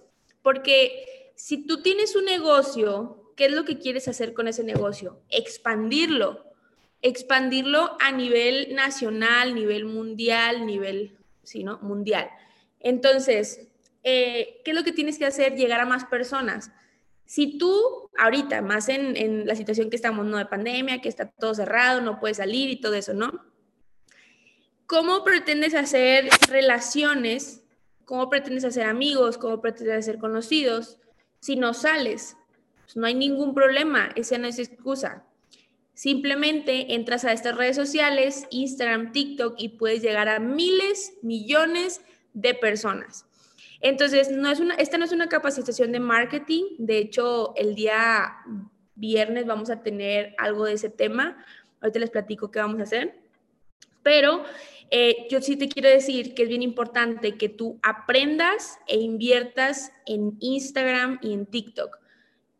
[0.42, 5.22] Porque si tú tienes un negocio, ¿qué es lo que quieres hacer con ese negocio?
[5.30, 6.49] Expandirlo.
[7.02, 11.80] Expandirlo a nivel nacional, nivel mundial, nivel, sí, ¿no?
[11.80, 12.30] Mundial.
[12.80, 13.68] Entonces,
[14.04, 15.56] eh, ¿qué es lo que tienes que hacer?
[15.56, 16.72] Llegar a más personas.
[17.26, 21.30] Si tú ahorita, más en, en, la situación que estamos, no de pandemia, que está
[21.30, 23.46] todo cerrado, no puedes salir y todo eso, ¿no?
[24.90, 27.64] ¿Cómo pretendes hacer relaciones?
[28.06, 29.38] ¿Cómo pretendes hacer amigos?
[29.38, 30.98] ¿Cómo pretendes hacer conocidos
[31.42, 32.36] si no sales?
[32.86, 35.28] Pues no hay ningún problema, esa no es excusa.
[36.00, 42.00] Simplemente entras a estas redes sociales, Instagram, TikTok, y puedes llegar a miles, millones
[42.34, 43.26] de personas.
[43.82, 46.64] Entonces, no es una, esta no es una capacitación de marketing.
[46.78, 48.34] De hecho, el día
[48.96, 51.46] viernes vamos a tener algo de ese tema.
[51.82, 53.20] Ahorita les platico qué vamos a hacer.
[54.02, 54.46] Pero
[54.92, 59.92] eh, yo sí te quiero decir que es bien importante que tú aprendas e inviertas
[60.06, 62.00] en Instagram y en TikTok.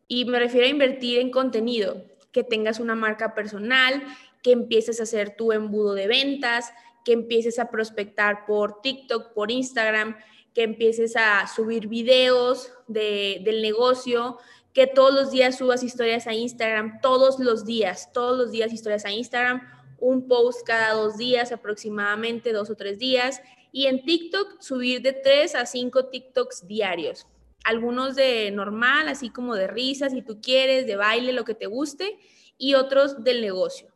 [0.10, 4.04] Y me refiero a invertir en contenido, que tengas una marca personal,
[4.44, 6.72] que empieces a hacer tu embudo de ventas,
[7.04, 10.16] que empieces a prospectar por TikTok, por Instagram,
[10.54, 14.38] que empieces a subir videos del negocio,
[14.74, 19.06] que todos los días subas historias a Instagram, todos los días, todos los días historias
[19.06, 19.62] a Instagram,
[20.00, 25.14] un post cada dos días aproximadamente, dos o tres días, y en TikTok subir de
[25.14, 27.28] tres a cinco TikToks diarios.
[27.64, 31.66] Algunos de normal, así como de risa, si tú quieres, de baile, lo que te
[31.66, 32.18] guste,
[32.58, 33.88] y otros del negocio.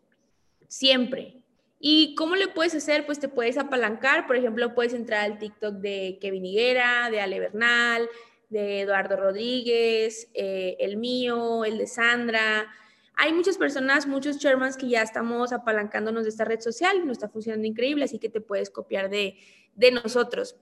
[0.67, 1.43] Siempre,
[1.85, 3.05] ¿Y cómo le puedes hacer?
[3.05, 7.41] Pues te puedes apalancar, por ejemplo, puedes entrar al TikTok de Kevin Higuera, de Ale
[7.41, 8.07] Bernal,
[8.47, 12.67] de Eduardo Rodríguez, eh, el mío, el de Sandra.
[13.15, 17.27] Hay muchas personas, muchos chairmans que ya estamos apalancándonos de esta red social, nos está
[17.27, 19.35] funcionando increíble, así que te puedes copiar de,
[19.75, 20.55] de nosotros.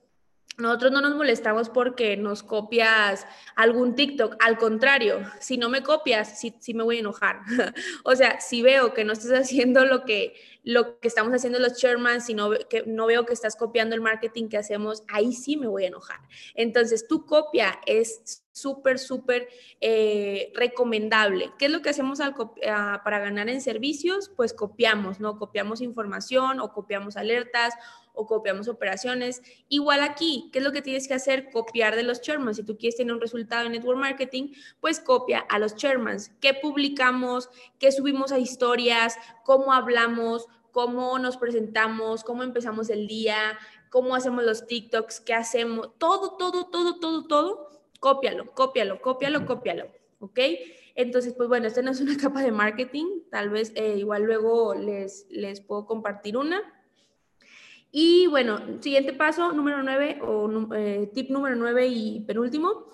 [0.58, 4.36] Nosotros no nos molestamos porque nos copias algún TikTok.
[4.38, 7.40] Al contrario, si no me copias, sí, me voy a enojar.
[8.04, 11.78] o sea, si veo que no estás haciendo lo que, lo que estamos haciendo los
[11.78, 15.56] chairman, si no, que, no veo que estás copiando el marketing que hacemos, ahí sí
[15.56, 16.20] me voy a enojar.
[16.54, 19.48] Entonces, tu copia es súper, súper
[19.80, 21.50] eh, recomendable.
[21.58, 24.30] ¿Qué es lo que hacemos para ganar en servicios?
[24.36, 25.38] Pues copiamos, ¿no?
[25.38, 27.74] Copiamos información o copiamos alertas
[28.14, 29.42] o copiamos operaciones.
[29.68, 31.50] Igual aquí, ¿qué es lo que tienes que hacer?
[31.50, 32.56] Copiar de los chairmans.
[32.56, 36.30] Si tú quieres tener un resultado en network marketing, pues copia a los chairmans.
[36.40, 37.48] ¿Qué publicamos?
[37.78, 39.16] ¿Qué subimos a historias?
[39.44, 40.46] ¿Cómo hablamos?
[40.70, 42.24] ¿Cómo nos presentamos?
[42.24, 43.58] ¿Cómo empezamos el día?
[43.90, 45.20] ¿Cómo hacemos los TikToks?
[45.20, 45.90] ¿Qué hacemos?
[45.98, 47.68] Todo, todo, todo, todo, todo.
[48.00, 49.86] Cópialo, cópialo, cópialo, cópialo.
[50.18, 50.38] ¿Ok?
[50.94, 53.06] Entonces, pues bueno, esta no es una capa de marketing.
[53.30, 56.62] Tal vez eh, igual luego les, les puedo compartir una
[57.92, 62.86] y bueno, siguiente paso, número 9 o eh, tip número 9 y penúltimo.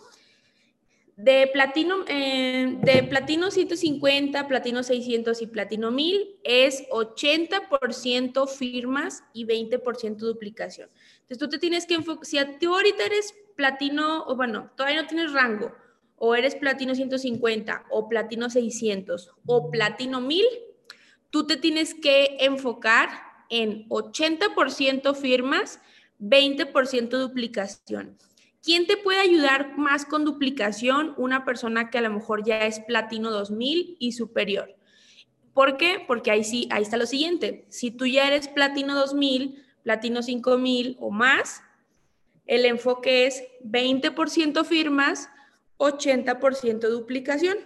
[1.17, 9.45] De platino, eh, de platino 150, platino 600 y platino 1000 es 80% firmas y
[9.45, 10.91] 20% duplicación.
[11.21, 15.09] Entonces tú te tienes que enfocar, si tú ahorita eres platino, o bueno, todavía no
[15.09, 15.73] tienes rango,
[16.17, 20.45] o eres platino 150, o platino 600, o platino 1000,
[21.31, 25.81] tú te tienes que enfocar en 80% firmas,
[26.21, 28.19] 20% duplicación.
[28.63, 31.15] ¿Quién te puede ayudar más con duplicación?
[31.17, 34.75] Una persona que a lo mejor ya es platino 2000 y superior.
[35.55, 36.05] ¿Por qué?
[36.07, 37.67] Porque ahí sí, ahí está lo siguiente.
[37.69, 41.63] Si tú ya eres platino 2000, platino 5000 o más,
[42.47, 45.29] el enfoque es 20% firmas,
[45.79, 47.57] 80% duplicación.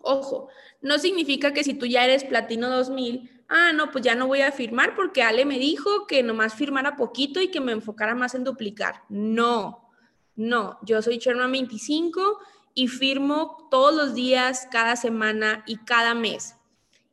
[0.00, 0.48] Ojo,
[0.80, 4.40] no significa que si tú ya eres platino 2000, ah, no, pues ya no voy
[4.40, 8.34] a firmar porque Ale me dijo que nomás firmara poquito y que me enfocara más
[8.34, 9.02] en duplicar.
[9.08, 9.90] No,
[10.34, 12.38] no, yo soy Chairman 25
[12.74, 16.56] y firmo todos los días, cada semana y cada mes.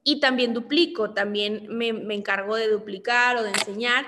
[0.03, 4.05] Y también duplico, también me, me encargo de duplicar o de enseñar,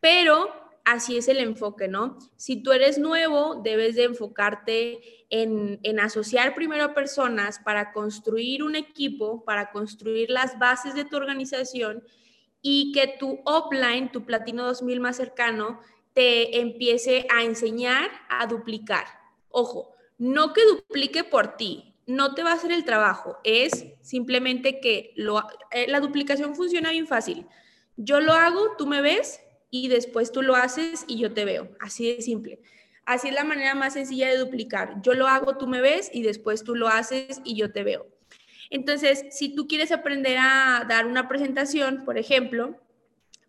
[0.00, 0.59] pero
[0.92, 2.18] así es el enfoque, ¿no?
[2.36, 8.62] Si tú eres nuevo, debes de enfocarte en, en, asociar primero a personas para construir
[8.62, 12.02] un equipo, para construir las bases de tu organización
[12.62, 15.80] y que tu offline, tu Platino 2000 más cercano,
[16.12, 19.06] te empiece a enseñar a duplicar.
[19.48, 24.80] Ojo, no que duplique por ti, no te va a hacer el trabajo, es simplemente
[24.80, 25.14] que
[25.70, 27.46] eh, la duplicación funciona bien fácil.
[27.96, 29.40] Yo lo hago, tú me ves,
[29.70, 31.70] y después tú lo haces y yo te veo.
[31.80, 32.60] Así de simple.
[33.04, 35.00] Así es la manera más sencilla de duplicar.
[35.02, 38.06] Yo lo hago, tú me ves y después tú lo haces y yo te veo.
[38.70, 42.78] Entonces, si tú quieres aprender a dar una presentación, por ejemplo,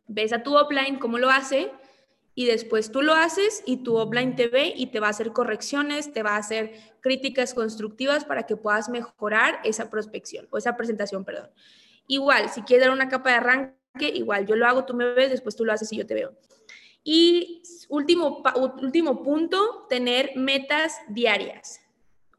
[0.08, 1.72] ves a tu offline cómo lo hace
[2.34, 5.32] y después tú lo haces y tu offline te ve y te va a hacer
[5.32, 10.76] correcciones, te va a hacer críticas constructivas para que puedas mejorar esa prospección o esa
[10.76, 11.50] presentación, perdón.
[12.08, 15.30] Igual, si quieres dar una capa de arranque, igual yo lo hago, tú me ves,
[15.30, 16.34] después tú lo haces y yo te veo.
[17.04, 18.44] Y último,
[18.82, 21.82] último punto, tener metas diarias.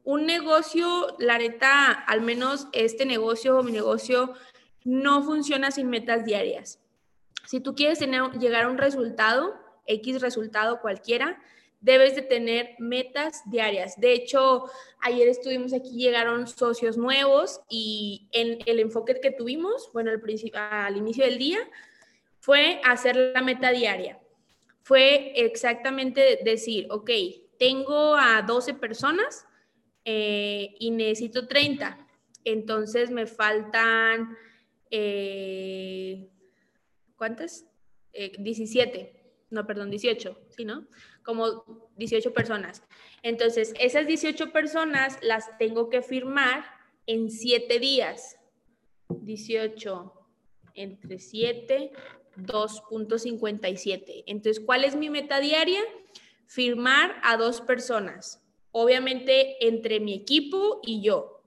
[0.05, 4.35] Un negocio, la neta, al menos este negocio o mi negocio,
[4.85, 6.81] no funciona sin metas diarias.
[7.47, 9.55] Si tú quieres tener, llegar a un resultado,
[9.87, 11.41] X resultado cualquiera,
[11.83, 14.01] debes de tener metas diarias.
[14.01, 14.71] De hecho,
[15.01, 20.23] ayer estuvimos aquí, llegaron socios nuevos y en el enfoque que tuvimos, bueno, al,
[20.55, 21.59] al inicio del día,
[22.39, 24.19] fue hacer la meta diaria.
[24.83, 27.11] Fue exactamente decir, ok,
[27.59, 29.45] tengo a 12 personas
[30.05, 32.07] eh, y necesito 30.
[32.45, 34.37] Entonces me faltan,
[34.91, 36.29] eh,
[37.17, 37.67] ¿cuántas?
[38.13, 40.87] 17, eh, no, perdón, 18, ¿sí, no?
[41.23, 41.65] Como
[41.97, 42.83] 18 personas.
[43.23, 46.65] Entonces, esas 18 personas las tengo que firmar
[47.07, 48.37] en 7 días.
[49.09, 50.13] 18
[50.75, 51.93] entre 7,
[52.37, 54.25] 2.57.
[54.27, 55.81] Entonces, ¿cuál es mi meta diaria?
[56.47, 58.43] Firmar a dos personas
[58.73, 61.43] obviamente entre mi equipo y yo.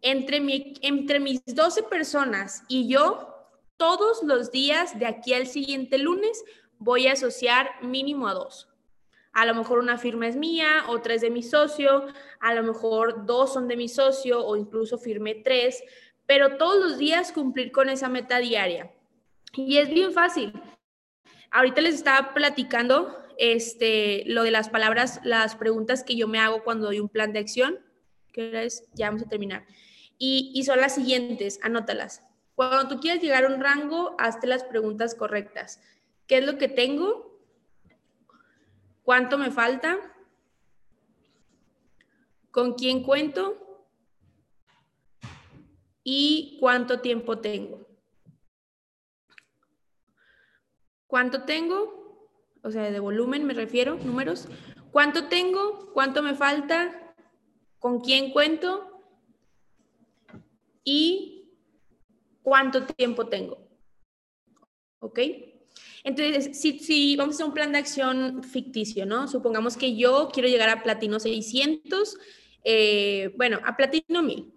[0.00, 3.34] Entre, mi, entre mis 12 personas y yo,
[3.76, 6.44] todos los días de aquí al siguiente lunes
[6.78, 8.67] voy a asociar mínimo a dos.
[9.32, 12.06] A lo mejor una firma es mía, otra es de mi socio,
[12.40, 15.82] a lo mejor dos son de mi socio o incluso firmé tres,
[16.26, 18.92] pero todos los días cumplir con esa meta diaria.
[19.54, 20.52] Y es bien fácil.
[21.50, 26.64] Ahorita les estaba platicando este, lo de las palabras, las preguntas que yo me hago
[26.64, 27.78] cuando doy un plan de acción,
[28.32, 29.66] que es, ya vamos a terminar.
[30.18, 32.22] Y, y son las siguientes, anótalas.
[32.54, 35.80] Cuando tú quieres llegar a un rango, hazte las preguntas correctas.
[36.26, 37.27] ¿Qué es lo que tengo?
[39.08, 39.98] ¿Cuánto me falta?
[42.50, 43.88] ¿Con quién cuento?
[46.04, 47.88] ¿Y cuánto tiempo tengo?
[51.06, 52.28] ¿Cuánto tengo?
[52.62, 54.46] o sea, de volumen me refiero, números.
[54.92, 55.90] ¿Cuánto tengo?
[55.94, 57.14] ¿Cuánto me falta?
[57.78, 59.06] ¿Con quién cuento?
[60.84, 61.56] ¿Y
[62.42, 63.56] cuánto tiempo tengo?
[64.98, 65.18] ¿Ok?
[66.08, 69.28] Entonces, si, vamos a hacer un plan de acción ficticio, ¿no?
[69.28, 72.16] Supongamos que yo quiero llegar a platino 600,
[72.64, 74.50] eh, bueno, a platino 1000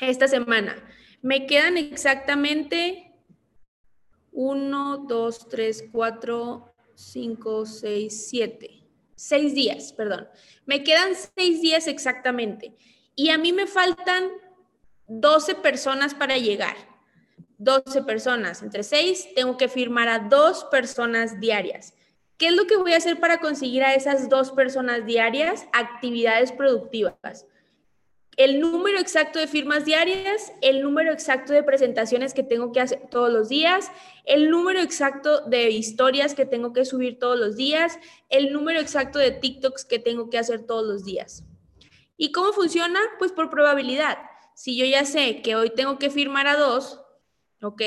[0.00, 0.74] esta semana.
[1.22, 3.12] Me quedan exactamente
[4.32, 8.70] 1, 2, 3, 4, 5, 6, 7.
[9.14, 10.26] 6 días, perdón.
[10.66, 12.74] Me quedan 6 días exactamente.
[13.14, 14.30] Y a mí me faltan
[15.06, 16.87] 12 personas para llegar.
[17.58, 18.62] 12 personas.
[18.62, 21.94] Entre 6 tengo que firmar a dos personas diarias.
[22.38, 25.66] ¿Qué es lo que voy a hacer para conseguir a esas dos personas diarias?
[25.72, 27.46] Actividades productivas
[28.38, 33.02] el número exacto de firmas diarias, el número exacto de presentaciones que tengo que hacer
[33.10, 33.90] todos los días,
[34.24, 37.98] el número exacto de historias que tengo que subir todos los días,
[38.28, 41.42] el número exacto de TikToks que tengo que hacer todos los días.
[42.16, 43.00] ¿Y cómo funciona?
[43.18, 44.18] Pues por probabilidad.
[44.54, 47.00] Si yo ya sé que hoy tengo que firmar a dos,
[47.62, 47.82] ¿ok?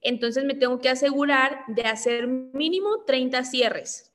[0.00, 4.12] Entonces me tengo que asegurar de hacer mínimo 30 cierres,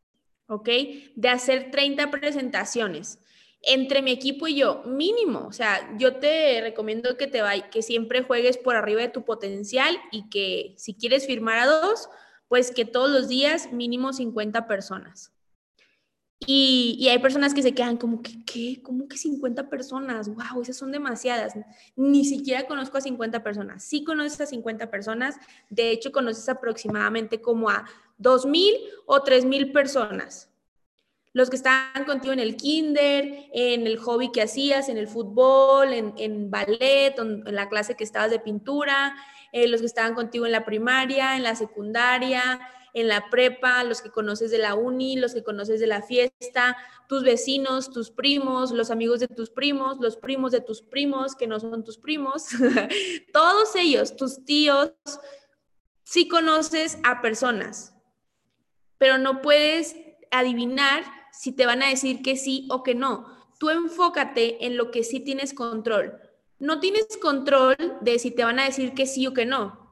[0.47, 0.69] ¿ok?
[1.15, 3.19] De hacer 30 presentaciones
[3.61, 5.45] entre mi equipo y yo, mínimo.
[5.47, 9.25] O sea, yo te recomiendo que, te vay, que siempre juegues por arriba de tu
[9.25, 12.09] potencial y que si quieres firmar a dos,
[12.47, 15.33] pues que todos los días mínimo 50 personas.
[16.45, 18.79] Y, hay personas que se quedan como que, ¿qué?
[18.83, 20.29] ¿Cómo que 50 personas?
[20.29, 20.61] ¡Wow!
[20.61, 21.53] Esas son demasiadas.
[21.95, 23.83] Ni siquiera conozco a 50 personas.
[23.83, 25.38] Sí conoces a 50 personas.
[25.69, 27.85] De hecho, conoces aproximadamente como a
[28.19, 28.77] 2.000
[29.07, 30.49] o 3.000 personas
[31.38, 35.93] los que estaban contigo en el kinder, en el hobby que hacías, en el fútbol,
[35.93, 39.15] en, ballet, en, la clase que estabas de pintura,
[39.51, 42.59] eh, los que estaban contigo en la primaria, en la secundaria,
[42.99, 46.75] en la prepa, los que conoces de la uni, los que conoces de la fiesta,
[47.07, 51.45] tus vecinos, tus primos, los amigos de tus primos, los primos de tus primos, que
[51.45, 52.47] no son tus primos,
[53.33, 54.91] todos ellos, tus tíos,
[56.03, 57.93] sí conoces a personas,
[58.97, 59.95] pero no puedes
[60.31, 63.27] adivinar si te van a decir que sí o que no.
[63.59, 66.19] Tú enfócate en lo que sí tienes control.
[66.57, 69.86] No tienes control de si te van a decir que sí o que no,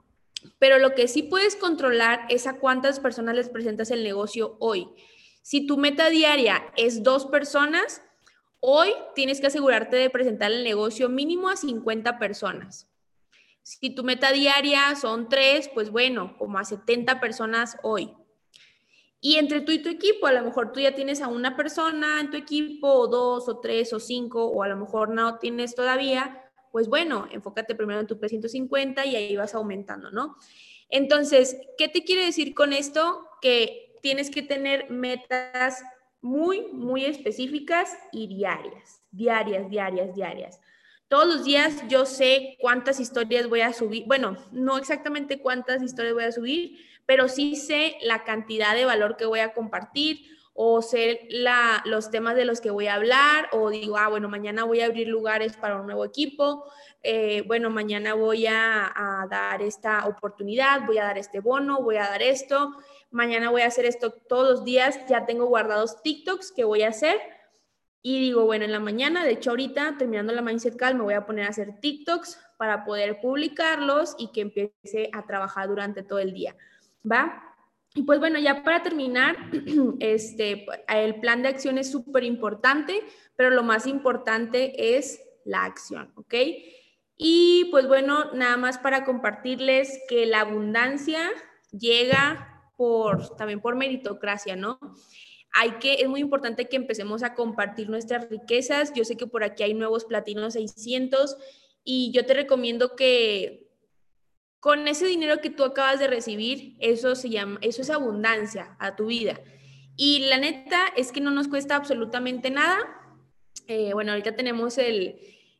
[0.59, 4.87] pero lo que sí puedes controlar es a cuántas personas les presentas el negocio hoy.
[5.41, 8.01] Si tu meta diaria es dos personas,
[8.59, 12.89] hoy tienes que asegurarte de presentar el negocio mínimo a 50 personas.
[13.61, 18.13] Si tu meta diaria son tres, pues bueno, como a 70 personas hoy.
[19.21, 22.19] Y entre tú y tu equipo, a lo mejor tú ya tienes a una persona
[22.19, 25.73] en tu equipo, o dos, o tres, o cinco, o a lo mejor no tienes
[25.73, 26.44] todavía,
[26.75, 30.35] pues bueno, enfócate primero en tu P150 y ahí vas aumentando, ¿no?
[30.89, 33.29] Entonces, ¿qué te quiere decir con esto?
[33.41, 35.81] Que tienes que tener metas
[36.19, 40.59] muy, muy específicas y diarias, diarias, diarias, diarias.
[41.07, 46.13] Todos los días yo sé cuántas historias voy a subir, bueno, no exactamente cuántas historias
[46.13, 50.25] voy a subir, pero sí sé la cantidad de valor que voy a compartir
[50.57, 54.29] o sé la, los temas de los que voy a hablar o digo, ah, bueno,
[54.29, 56.63] mañana voy a abrir lugares para un nuevo equipo,
[57.03, 61.97] eh, bueno, mañana voy a, a, dar esta oportunidad, voy a dar este bono, voy
[61.97, 62.73] a dar esto,
[63.11, 66.89] mañana voy a hacer esto todos los días, ya tengo guardados TikToks que voy a
[66.89, 67.19] hacer
[68.01, 71.15] y digo, bueno, en la mañana, de hecho ahorita terminando la Mindset Call me voy
[71.15, 76.19] a poner a hacer TikToks para poder publicarlos y que empiece a trabajar durante todo
[76.19, 76.55] el día.
[77.09, 77.44] ¿va?
[77.95, 79.37] Y pues bueno, ya para terminar,
[79.99, 83.01] este, el plan de acción es súper importante,
[83.37, 86.33] pero lo más importante es la acción, ¿ok?
[87.17, 91.31] Y pues bueno, nada más para compartirles que la abundancia
[91.71, 94.77] llega por, también por meritocracia, ¿no?
[95.53, 98.91] Hay que, es muy importante que empecemos a compartir nuestras riquezas.
[98.93, 101.37] Yo sé que por aquí hay nuevos platinos 600
[101.85, 103.64] y yo te recomiendo que
[104.65, 108.95] con ese dinero que tú acabas de recibir, eso se llama, eso es abundancia a
[108.95, 109.39] tu vida.
[109.95, 112.79] Y la neta es que no nos cuesta absolutamente nada.
[113.67, 115.19] Eh, bueno, ahorita tenemos el,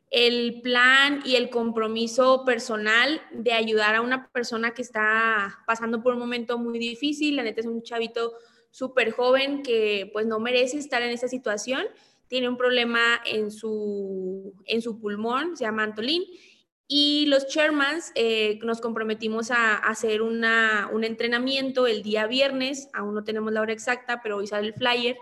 [0.10, 6.14] el plan y el compromiso personal de ayudar a una persona que está pasando por
[6.14, 7.36] un momento muy difícil.
[7.36, 8.34] La neta es un chavito
[8.72, 11.84] súper joven que pues no merece estar en esa situación.
[12.28, 16.24] Tiene un problema en su, en su pulmón, se llama Antolín,
[16.88, 23.16] y los chairmans eh, nos comprometimos a, hacer una, un entrenamiento el día viernes, aún
[23.16, 25.18] no tenemos la hora exacta, pero hoy sale el flyer.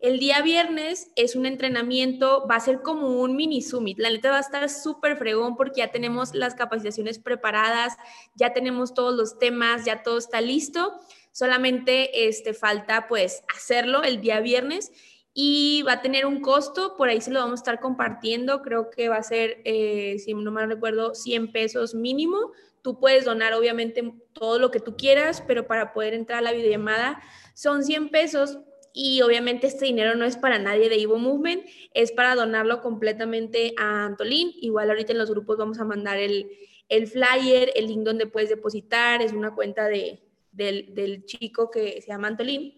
[0.00, 3.98] El día viernes es un entrenamiento, va a ser como un mini summit.
[3.98, 7.96] La neta va a estar súper fregón porque ya tenemos las capacitaciones preparadas,
[8.36, 10.94] ya tenemos todos los temas, ya todo está listo.
[11.32, 14.92] Solamente este, falta pues hacerlo el día viernes
[15.40, 18.90] y va a tener un costo, por ahí se lo vamos a estar compartiendo, creo
[18.90, 22.50] que va a ser, eh, si no mal recuerdo, 100 pesos mínimo.
[22.82, 26.50] Tú puedes donar obviamente todo lo que tú quieras, pero para poder entrar a la
[26.50, 27.22] videollamada
[27.54, 28.58] son 100 pesos
[28.92, 31.64] y obviamente este dinero no es para nadie de Evo Movement,
[31.94, 34.50] es para donarlo completamente a Antolín.
[34.56, 36.50] Igual ahorita en los grupos vamos a mandar el,
[36.88, 40.20] el flyer, el link donde puedes depositar, es una cuenta de,
[40.50, 42.77] del, del chico que se llama Antolín.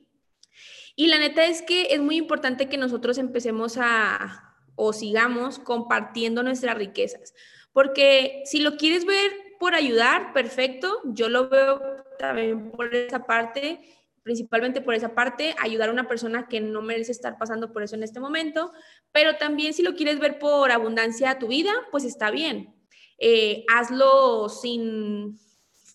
[1.01, 6.43] Y la neta es que es muy importante que nosotros empecemos a o sigamos compartiendo
[6.43, 7.33] nuestras riquezas,
[7.73, 11.81] porque si lo quieres ver por ayudar, perfecto, yo lo veo
[12.19, 13.81] también por esa parte,
[14.23, 17.95] principalmente por esa parte, ayudar a una persona que no merece estar pasando por eso
[17.95, 18.71] en este momento,
[19.11, 22.75] pero también si lo quieres ver por abundancia a tu vida, pues está bien.
[23.17, 25.39] Eh, hazlo sin,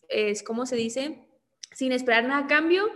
[0.10, 1.30] es, ¿cómo se dice?
[1.74, 2.90] Sin esperar nada a cambio,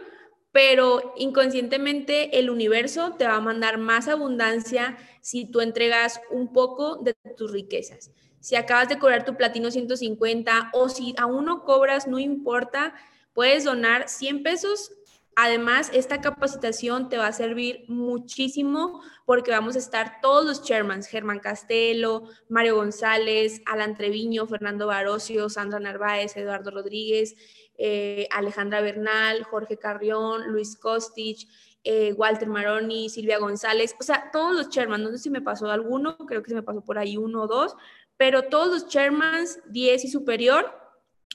[0.52, 6.98] pero inconscientemente el universo te va a mandar más abundancia si tú entregas un poco
[6.98, 8.12] de tus riquezas.
[8.40, 12.96] Si acabas de cobrar tu platino 150 o si aún no cobras, no importa,
[13.34, 14.92] puedes donar 100 pesos.
[15.36, 21.08] Además, esta capacitación te va a servir muchísimo porque vamos a estar todos los chairmans,
[21.08, 27.36] Germán Castelo, Mario González, Alan Treviño, Fernando Barocio, Sandra Narváez, Eduardo Rodríguez,
[27.82, 31.48] eh, Alejandra Bernal, Jorge Carrión, Luis Kostich,
[31.86, 35.72] eh, Walter Maroni, Silvia González, o sea, todos los chairmans, no sé si me pasó
[35.72, 37.78] alguno, creo que se me pasó por ahí uno o dos,
[38.18, 40.70] pero todos los chairmans 10 y superior,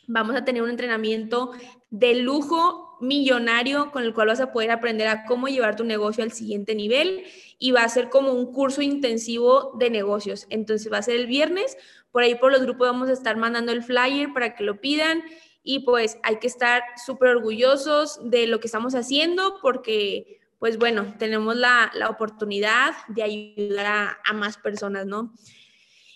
[0.07, 1.53] vamos a tener un entrenamiento
[1.89, 6.23] de lujo millonario con el cual vas a poder aprender a cómo llevar tu negocio
[6.23, 7.25] al siguiente nivel
[7.59, 10.47] y va a ser como un curso intensivo de negocios.
[10.51, 11.79] Entonces va a ser el viernes,
[12.13, 15.23] por ahí por los grupos vamos a estar mandando el flyer para que lo pidan
[15.65, 21.15] y pues hay que estar súper orgullosos de lo que estamos haciendo porque pues bueno,
[21.19, 25.35] tenemos la, oportunidad de ayudar a, más personas, ¿no?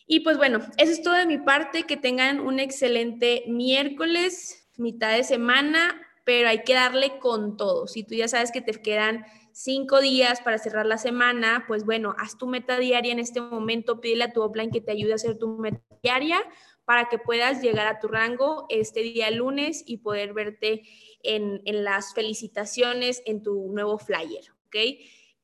[0.06, 5.14] Y pues bueno, eso es todo de mi parte, que tengan un excelente miércoles, mitad
[5.14, 7.86] de semana, pero hay que darle con todo.
[7.88, 12.14] Si tú ya sabes que te quedan cinco días para cerrar la semana, pues bueno,
[12.18, 15.16] haz tu meta diaria en este momento, pídele a tu offline que te ayude a
[15.16, 16.38] hacer tu meta diaria
[16.88, 20.84] para que puedas llegar a tu rango este día lunes y poder verte
[21.22, 24.76] en, las felicitaciones en tu nuevo flyer, ¿ok?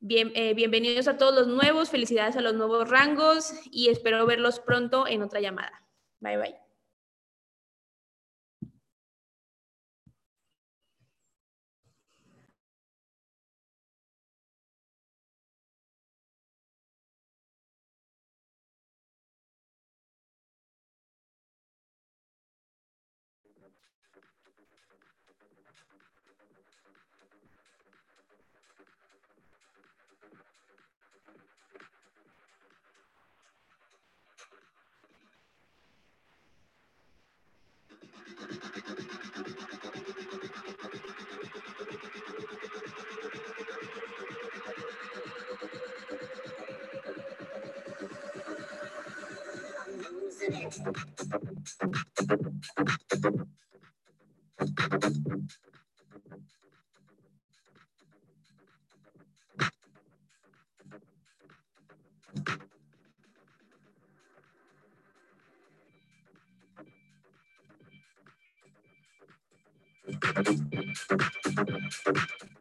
[0.01, 4.59] Bien, eh, bienvenidos a todos los nuevos, felicidades a los nuevos rangos y espero verlos
[4.59, 5.87] pronto en otra llamada.
[6.21, 6.64] Bye bye.
[70.37, 72.54] I don't know.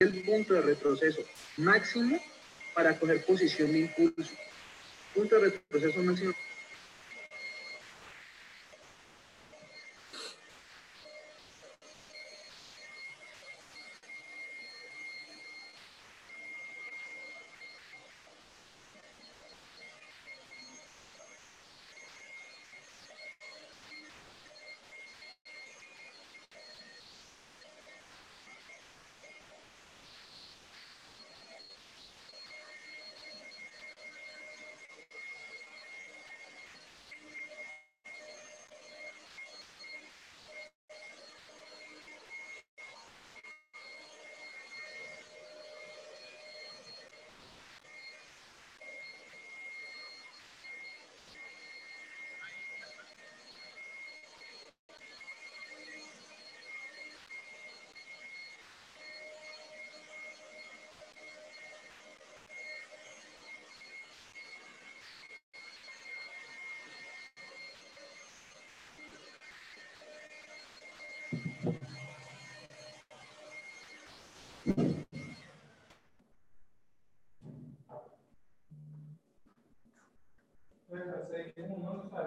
[0.00, 1.22] El punto de retroceso
[1.56, 2.20] máximo
[2.72, 4.32] para coger posición de impulso.
[5.12, 6.32] Punto de retroceso máximo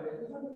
[0.01, 0.50] Gracias.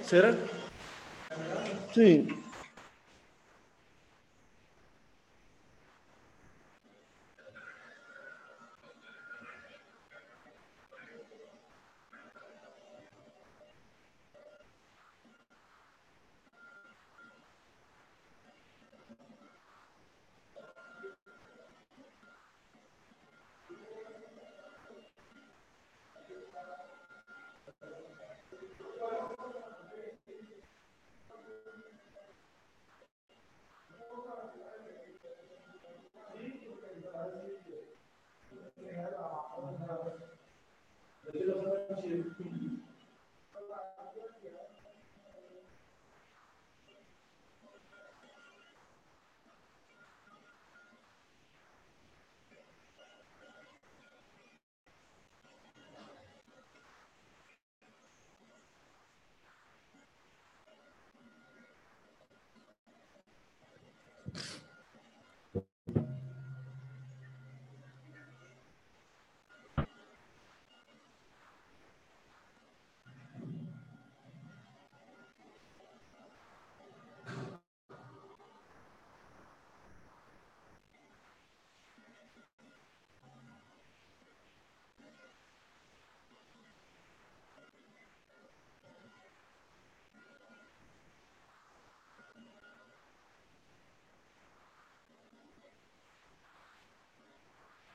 [0.00, 0.32] ¿Será?
[1.90, 2.45] Sí.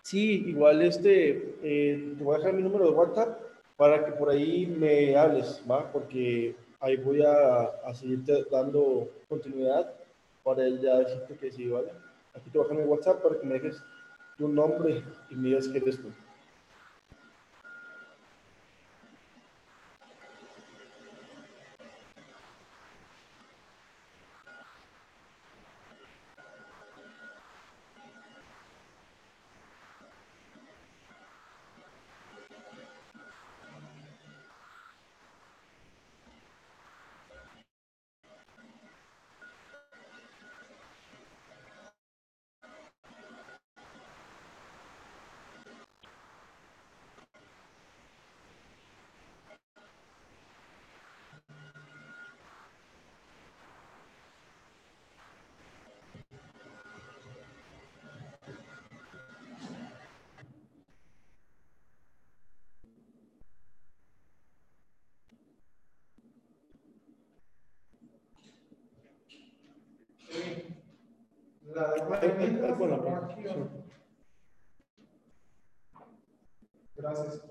[0.03, 3.39] Sí, igual este, eh, te voy a dejar mi número de WhatsApp
[3.77, 5.91] para que por ahí me hables, ¿va?
[5.91, 9.93] Porque ahí voy a, a seguirte dando continuidad
[10.43, 11.91] para él ya decirte que sí, ¿vale?
[12.33, 13.83] Aquí te voy a dejar mi WhatsApp para que me dejes
[14.37, 16.09] tu nombre y me digas qué eres tú.
[76.95, 77.41] Gracias.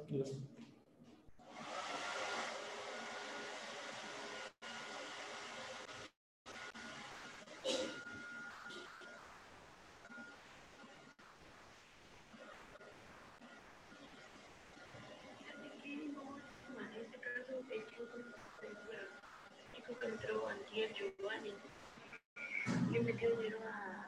[20.00, 21.52] que entró antier Giovanni
[22.90, 24.00] le metió dinero a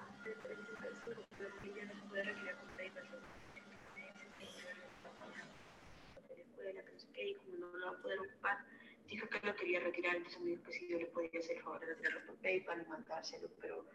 [1.64, 3.04] ella no se puede retirar con PayPal
[6.38, 8.58] escuela, que no sé qué, y como no lo va a poder ocupar,
[9.08, 9.40] dijo que
[10.10, 12.82] entonces me dijo que si yo le podía hacer el favor de retirarlo por PayPal
[12.82, 13.86] y mandárselo, pero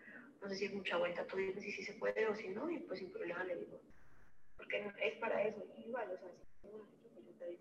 [0.41, 2.69] no sé si es mucha vuelta, tú dime si sí se puede o si no,
[2.69, 3.79] y pues sin problema le digo,
[4.55, 6.31] porque es para eso, igual, o sea,
[6.61, 7.57] si no, pues yo te.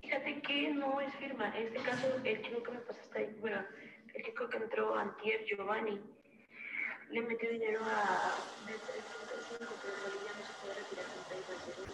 [0.00, 1.48] Fíjate que no es firma.
[1.56, 3.64] En este caso, el chico que me pasaste ahí, bueno,
[4.14, 6.00] el chico que entró antier, Giovanni,
[7.14, 8.34] le metió dinero a
[8.66, 11.58] de 335, pero realidad no se puede retirar con PayPal.
[11.62, 11.86] Se lo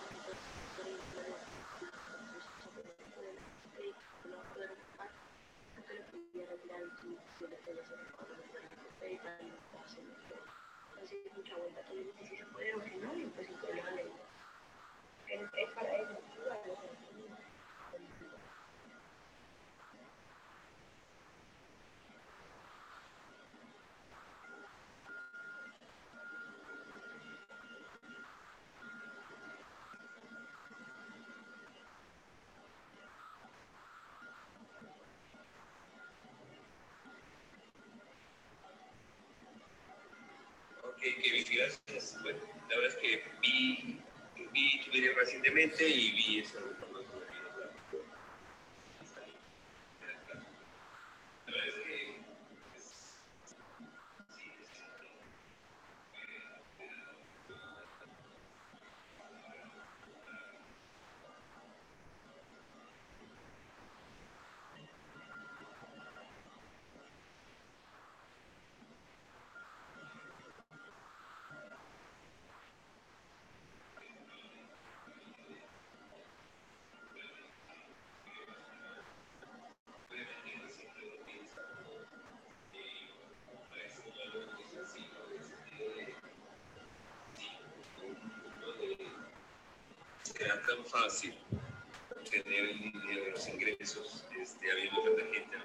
[10.97, 11.81] Entonces, mucha vuelta.
[11.83, 11.95] Tú
[12.25, 14.17] si se puede o si no, pues sin problema le digo.
[15.29, 16.20] Es para eso.
[41.01, 42.19] Que, que gracias.
[42.23, 43.99] Bueno, la verdad es que vi,
[44.53, 46.59] vi tu video recientemente y vi eso.
[90.41, 91.35] Era tan fácil
[92.31, 95.57] tener el dinero de los ingresos este, habiendo tanta gente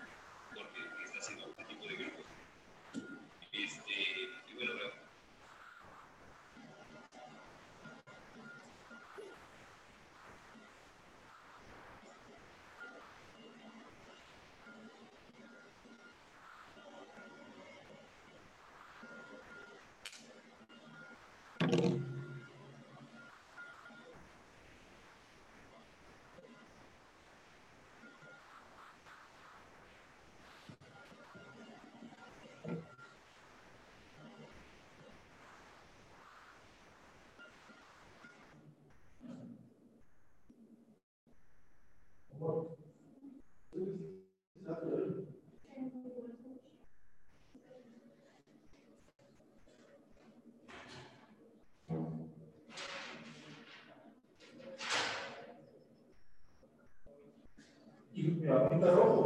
[58.45, 59.24] Y me va a pintar rojo.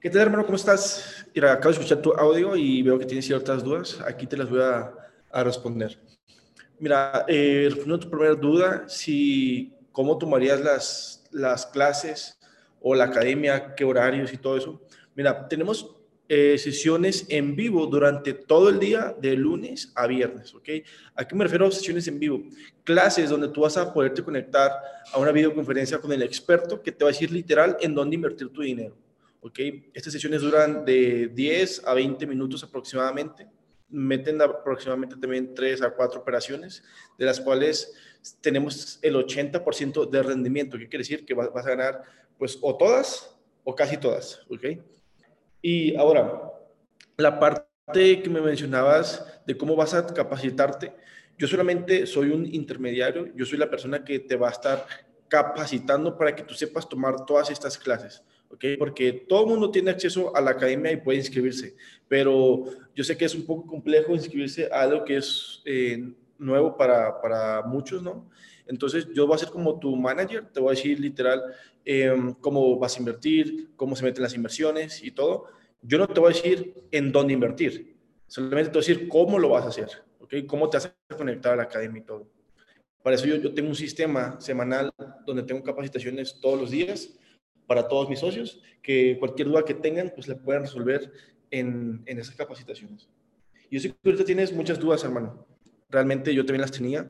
[0.00, 0.46] ¿Qué tal, hermano?
[0.46, 1.26] ¿Cómo estás?
[1.34, 4.00] Mira, acabo de escuchar tu audio y veo que tienes ciertas dudas.
[4.06, 4.94] Aquí te las voy a,
[5.30, 5.98] a responder.
[6.78, 12.38] Mira, eh, respondiendo a tu primera duda, si cómo tomarías las, las clases
[12.80, 14.80] o la academia, qué horarios y todo eso.
[15.14, 15.94] Mira, tenemos
[16.30, 20.68] eh, sesiones en vivo durante todo el día, de lunes a viernes, ¿ok?
[21.14, 22.42] ¿A qué me refiero a sesiones en vivo?
[22.84, 24.72] Clases donde tú vas a poderte conectar
[25.12, 28.48] a una videoconferencia con el experto que te va a decir literal en dónde invertir
[28.48, 28.96] tu dinero.
[29.40, 29.58] ¿Ok?
[29.94, 33.48] Estas sesiones duran de 10 a 20 minutos aproximadamente.
[33.88, 36.84] Meten aproximadamente también 3 a 4 operaciones,
[37.18, 37.92] de las cuales
[38.40, 40.78] tenemos el 80% de rendimiento.
[40.78, 41.24] ¿Qué quiere decir?
[41.24, 42.02] Que vas a ganar,
[42.38, 44.78] pues, o todas o casi todas, ¿ok?
[45.62, 46.52] Y ahora,
[47.16, 50.94] la parte que me mencionabas de cómo vas a capacitarte,
[51.38, 54.86] yo solamente soy un intermediario, yo soy la persona que te va a estar
[55.28, 58.22] capacitando para que tú sepas tomar todas estas clases.
[58.50, 58.64] ¿Ok?
[58.78, 61.76] Porque todo el mundo tiene acceso a la academia y puede inscribirse,
[62.08, 62.64] pero
[62.94, 67.20] yo sé que es un poco complejo inscribirse a algo que es eh, nuevo para,
[67.20, 68.28] para, muchos, ¿no?
[68.66, 71.42] Entonces yo voy a ser como tu manager, te voy a decir literal
[71.84, 75.46] eh, cómo vas a invertir, cómo se meten las inversiones y todo.
[75.82, 77.96] Yo no te voy a decir en dónde invertir,
[78.26, 79.88] solamente te voy a decir cómo lo vas a hacer,
[80.20, 80.34] ¿ok?
[80.46, 82.28] Cómo te vas a conectar a la academia y todo.
[83.02, 84.92] Para eso yo, yo tengo un sistema semanal
[85.26, 87.18] donde tengo capacitaciones todos los días
[87.70, 91.12] para todos mis socios, que cualquier duda que tengan, pues la puedan resolver
[91.52, 93.08] en, en esas capacitaciones.
[93.70, 95.46] Yo sé que ahorita tienes muchas dudas, hermano.
[95.88, 97.08] Realmente yo también las tenía,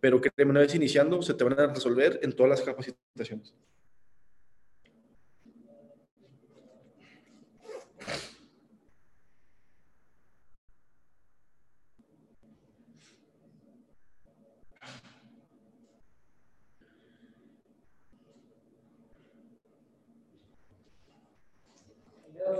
[0.00, 3.54] pero que una vez iniciando se te van a resolver en todas las capacitaciones.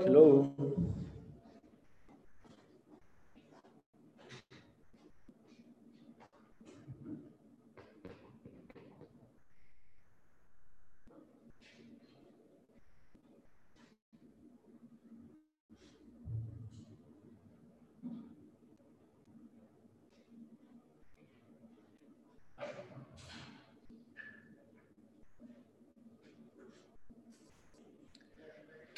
[0.05, 0.48] Hello.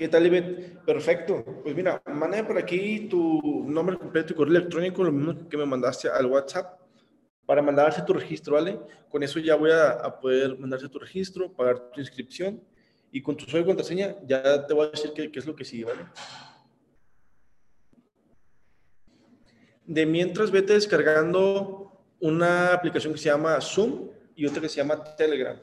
[0.03, 0.81] ¿Qué tal, Ivette?
[0.85, 1.45] Perfecto.
[1.63, 5.65] Pues mira, manda por aquí tu nombre completo y correo electrónico, lo mismo que me
[5.65, 6.77] mandaste al WhatsApp,
[7.47, 8.81] para mandarse tu registro, ¿vale?
[9.09, 12.61] Con eso ya voy a, poder mandarse tu registro, pagar tu inscripción
[13.13, 15.55] y con tu usuario y contraseña ya te voy a decir qué, qué es lo
[15.55, 16.05] que sigue, ¿vale?
[19.87, 25.05] De mientras, vete descargando una aplicación que se llama Zoom y otra que se llama
[25.15, 25.57] Telegram.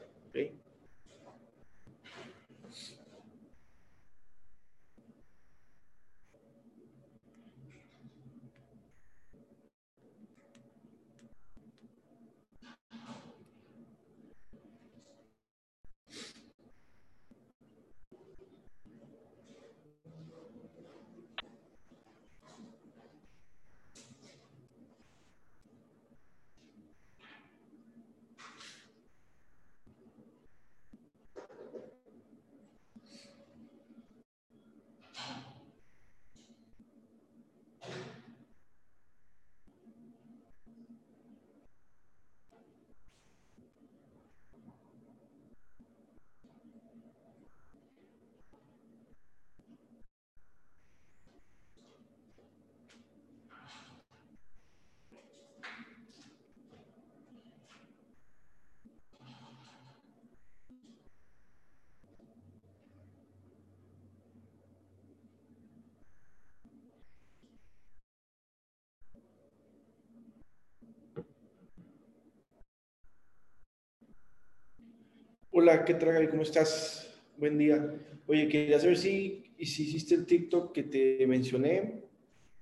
[75.62, 76.30] Hola, ¿qué tal?
[76.30, 77.20] ¿Cómo estás?
[77.36, 77.94] Buen día.
[78.26, 82.04] Oye, quería saber si, si hiciste el TikTok que te mencioné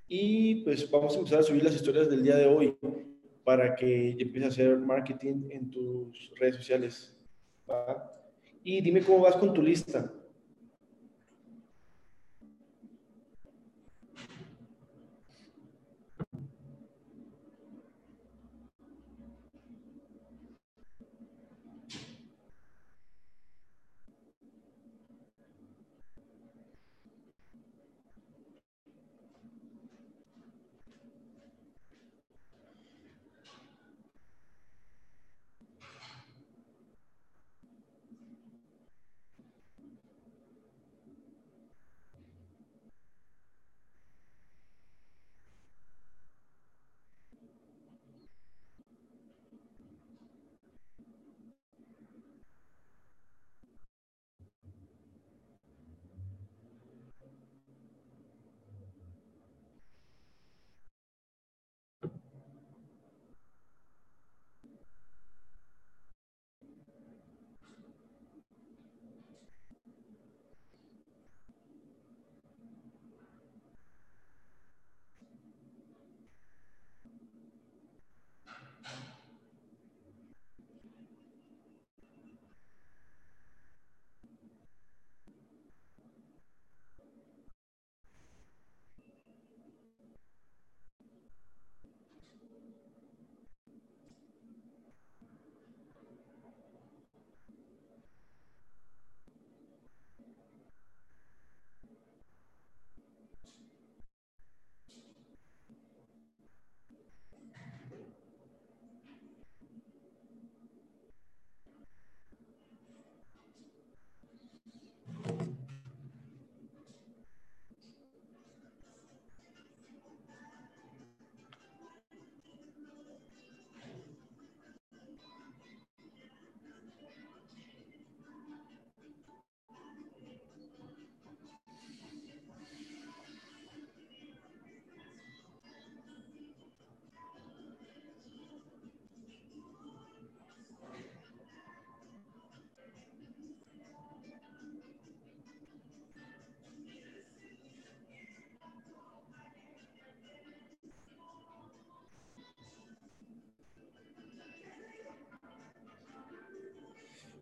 [0.08, 2.76] y pues vamos a empezar a subir las historias del día de hoy
[3.44, 7.16] para que empieces a hacer marketing en tus redes sociales.
[7.70, 8.12] ¿va?
[8.64, 10.12] Y dime cómo vas con tu lista.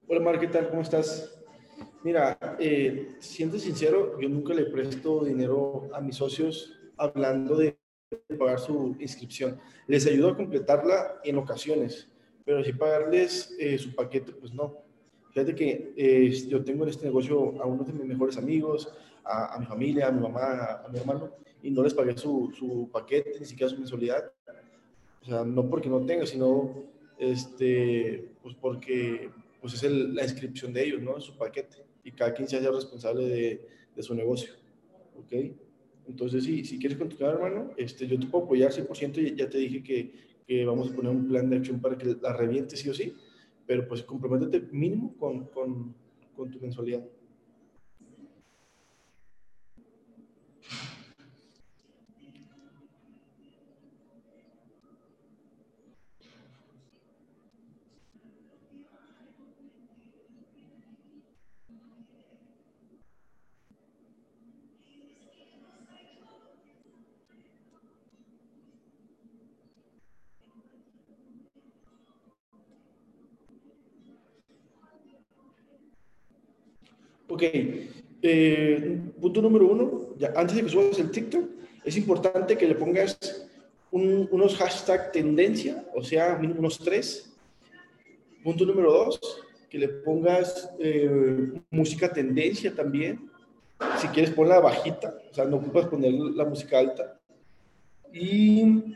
[0.08, 0.68] Hola, Mar, ¿qué tal?
[0.68, 1.36] ¿Cómo estás?
[2.04, 7.76] Mira, eh, siendo sincero, yo nunca le presto dinero a mis socios hablando de
[8.38, 9.58] pagar su inscripción.
[9.88, 12.08] Les ayudo a completarla en ocasiones,
[12.44, 14.76] pero si pagarles eh, su paquete, pues no.
[15.32, 19.56] Fíjate que eh, yo tengo en este negocio a uno de mis mejores amigos, a,
[19.56, 21.32] a mi familia, a mi mamá, a, a, mi hermano,
[21.64, 24.30] y no les pagué su, su paquete, ni siquiera su mensualidad.
[25.22, 26.84] O sea, no porque no tenga, sino
[27.18, 29.30] este, pues porque
[29.66, 31.20] pues es el, la inscripción de ellos, ¿no?
[31.20, 31.78] Su paquete.
[32.04, 34.52] Y cada quien se hace responsable de, de su negocio.
[35.18, 35.32] ¿Ok?
[36.06, 39.58] Entonces, sí, si quieres continuar, hermano, este, yo te puedo apoyar 100% y ya te
[39.58, 40.12] dije que,
[40.46, 43.12] que, vamos a poner un plan de acción para que la reviente sí o sí,
[43.66, 45.92] pero pues comprométete mínimo con, con,
[46.36, 47.04] con tu mensualidad.
[77.36, 77.42] Ok,
[78.22, 81.44] eh, punto número uno, antes de que subas el TikTok,
[81.84, 83.46] es importante que le pongas
[83.90, 87.30] un, unos hashtag tendencia, o sea, unos tres.
[88.42, 89.20] Punto número dos,
[89.68, 93.30] que le pongas eh, música tendencia también.
[93.98, 97.20] Si quieres, ponla bajita, o sea, no ocupas poner la música alta.
[98.14, 98.94] Y,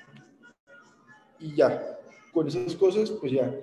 [1.40, 1.98] y ya,
[2.32, 3.54] con esas cosas, pues ya.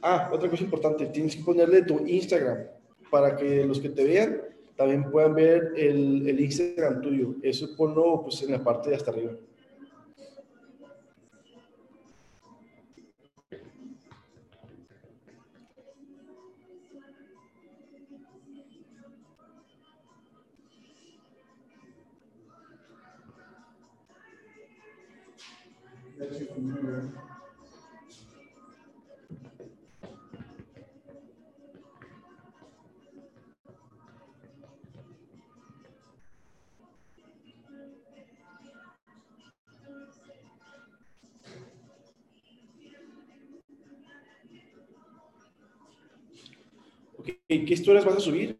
[0.00, 2.75] Ah, otra cosa importante, tienes que ponerle tu Instagram
[3.16, 4.42] para que los que te vean
[4.76, 7.34] también puedan ver el, el Instagram tuyo.
[7.42, 9.32] Eso ponlo pues, en la parte de hasta arriba.
[47.66, 48.58] ¿Qué historias vas a subir?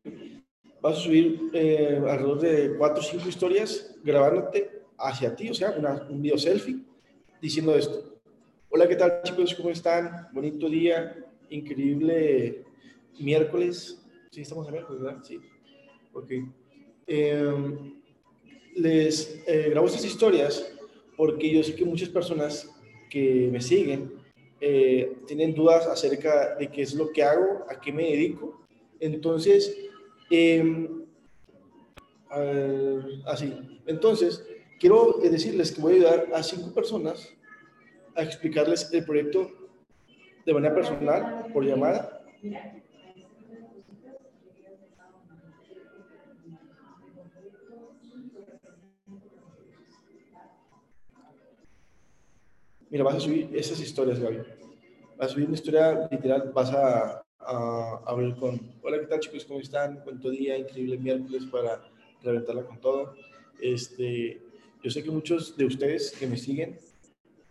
[0.82, 5.74] Vas a subir eh, alrededor de cuatro o cinco historias grabándote hacia ti, o sea,
[6.10, 6.80] un video selfie
[7.40, 8.18] diciendo esto.
[8.68, 9.54] Hola, ¿qué tal chicos?
[9.54, 10.28] ¿Cómo están?
[10.32, 11.16] Bonito día,
[11.50, 12.64] increíble
[13.18, 14.04] miércoles.
[14.32, 15.22] Sí, estamos en miércoles, ¿verdad?
[15.22, 15.38] Sí.
[16.12, 16.32] Ok.
[17.06, 17.94] Em,
[18.74, 20.72] les eh, grabo estas historias
[21.16, 22.68] porque yo sé que muchas personas
[23.08, 24.12] que me siguen
[24.60, 28.65] eh, tienen dudas acerca de qué es lo que hago, a qué me dedico.
[29.00, 29.76] Entonces,
[30.30, 31.04] em,
[33.26, 33.80] así.
[33.86, 34.44] Entonces,
[34.78, 37.32] quiero decirles que voy a ayudar a cinco personas
[38.14, 39.50] a explicarles el proyecto
[40.44, 42.22] de manera personal, por llamada.
[52.88, 54.38] Mira, vas a subir esas historias, Gaby.
[55.18, 59.44] Vas a subir una historia literal, vas a, a hablar con, hola, ¿qué tal chicos?
[59.44, 60.00] ¿Cómo están?
[60.00, 61.82] Cuento día, increíble miércoles para
[62.22, 63.14] reventarla con todo.
[63.60, 64.40] Este,
[64.82, 66.78] yo sé que muchos de ustedes que me siguen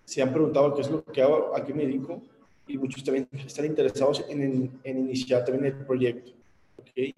[0.03, 2.21] se han preguntado qué es lo que hago, a qué me dedico,
[2.67, 6.31] y muchos también están interesados en, en iniciar también el proyecto.
[6.77, 7.13] ¿okay?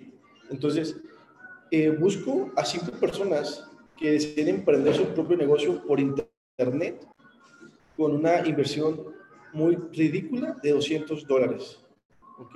[0.50, 0.96] Entonces,
[1.72, 3.68] eh, busco a cinco personas
[3.98, 7.06] que deseen emprender su propio negocio por internet
[7.98, 9.16] con una inversión
[9.54, 11.80] muy ridícula de 200 dólares.
[12.38, 12.56] ¿Ok?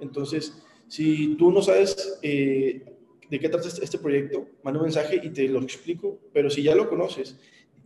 [0.00, 2.84] Entonces, si tú no sabes eh,
[3.28, 6.62] de qué trata este, este proyecto, manda un mensaje y te lo explico, pero si
[6.62, 7.38] ya lo conoces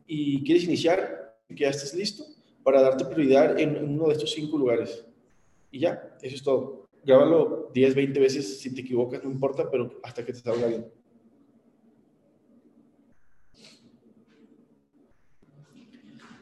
[0.06, 2.24] y quieres iniciar, que ya estés listo
[2.62, 5.04] para darte prioridad en uno de estos cinco lugares.
[5.70, 6.88] Y ya, eso es todo.
[7.04, 10.86] Grábalo 10, 20 veces, si te equivocas, no importa, pero hasta que te salga bien.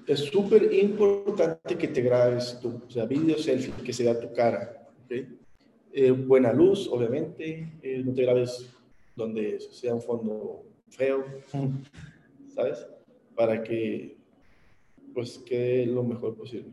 [0.07, 4.89] Es súper importante que te grabes tú, o sea, video selfie, que se tu cara,
[5.93, 8.71] eh, buena luz, obviamente, eh, no te grabes
[9.15, 11.25] donde sea un fondo feo,
[12.55, 12.87] ¿sabes?
[13.35, 14.17] Para que
[15.15, 16.73] pues quede lo mejor posible.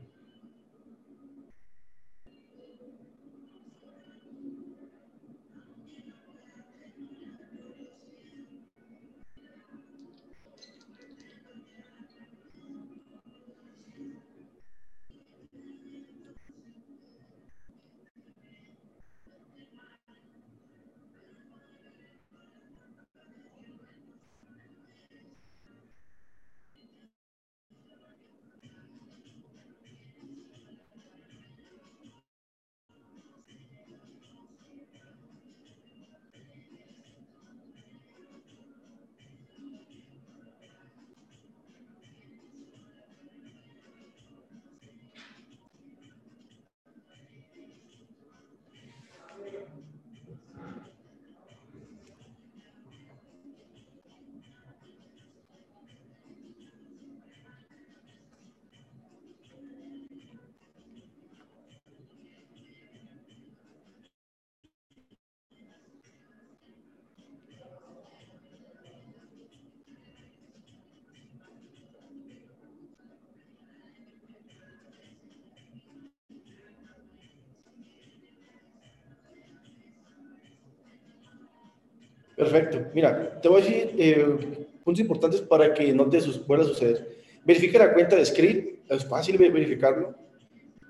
[82.49, 82.89] Perfecto.
[82.93, 87.19] Mira, te voy a decir eh, puntos importantes para que no te vuelva a suceder.
[87.45, 90.15] Verifica la cuenta de Skrill, es fácil verificarlo.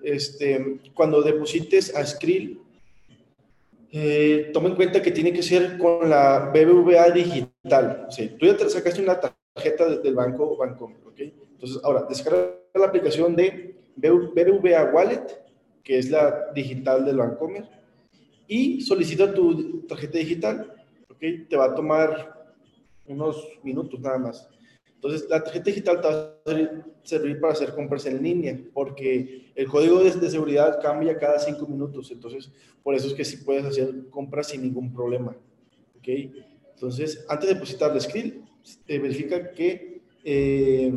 [0.01, 2.61] Este, cuando deposites a Skrill,
[3.91, 8.05] eh, toma en cuenta que tiene que ser con la BBVA digital.
[8.07, 11.19] O sea, tú ya te sacaste una tarjeta del banco Bancomer, ¿ok?
[11.19, 15.25] Entonces, ahora, descarga la aplicación de BBVA Wallet,
[15.83, 17.67] que es la digital del Bancomer,
[18.47, 20.78] y solicita tu tarjeta digital
[21.19, 22.53] te va a tomar
[23.07, 24.49] unos minutos nada más.
[24.95, 29.67] Entonces, la tarjeta digital te va a servir para hacer compras en línea, porque el
[29.67, 32.11] código de, seguridad cambia cada cinco minutos.
[32.11, 32.51] Entonces,
[32.83, 35.35] por eso es que sí puedes hacer compras sin ningún problema.
[36.73, 38.45] Entonces, antes de depositar el script,
[38.87, 40.91] verifica que eh,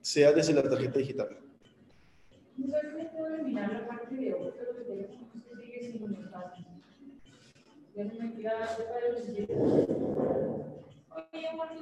[0.00, 1.38] sea desde la tarjeta digital.
[7.98, 8.06] Oye,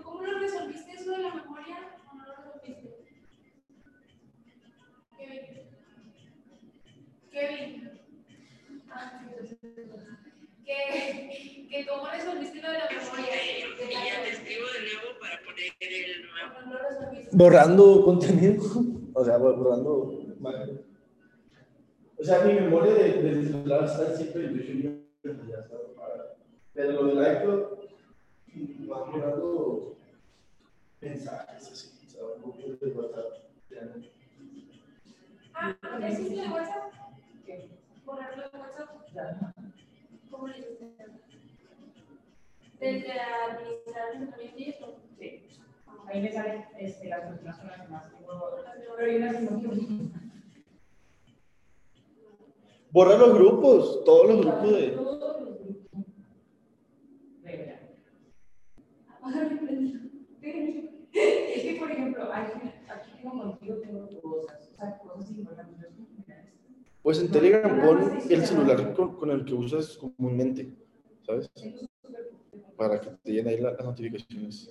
[0.02, 1.76] ¿cómo lo resolviste eso de la memoria?
[2.10, 3.04] ¿O no lo resolviste?
[5.18, 5.42] Kevin.
[7.30, 7.90] Kevin.
[12.12, 13.34] Resolviste de la memoria.
[17.32, 18.64] Borrando contenido.
[19.12, 20.18] O sea, borrando.
[22.18, 25.05] O sea, mi memoria de, de celular está siempre.
[26.72, 27.86] Pero lo del iCloud,
[28.86, 29.96] van borrando
[31.00, 33.24] mensajes así, o sea, mucho de WhatsApp.
[33.70, 33.80] ya.
[35.54, 36.92] Ah, ¿ya hiciste de WhatsApp?
[37.44, 37.70] ¿Qué?
[38.04, 38.90] ¿Borrarlo de WhatsApp?
[40.30, 40.96] ¿Cómo le hiciste?
[42.78, 45.00] ¿Desde administrar también eso?
[45.18, 45.48] Sí.
[46.06, 48.56] Ahí me salen este, las personas que más tengo.
[48.96, 50.25] Pero hay unas que no.
[52.96, 54.96] Borra los grupos, todos los grupos de.
[61.12, 62.58] Es que, por ejemplo, aquí
[63.22, 65.86] tengo contigo, tengo cosas, o sea, cosas importantes.
[67.02, 70.74] Pues en Telegram pon el celular con, con el que usas comúnmente,
[71.24, 71.50] ¿sabes?
[72.76, 74.70] Para que te lleguen ahí la- las notificaciones.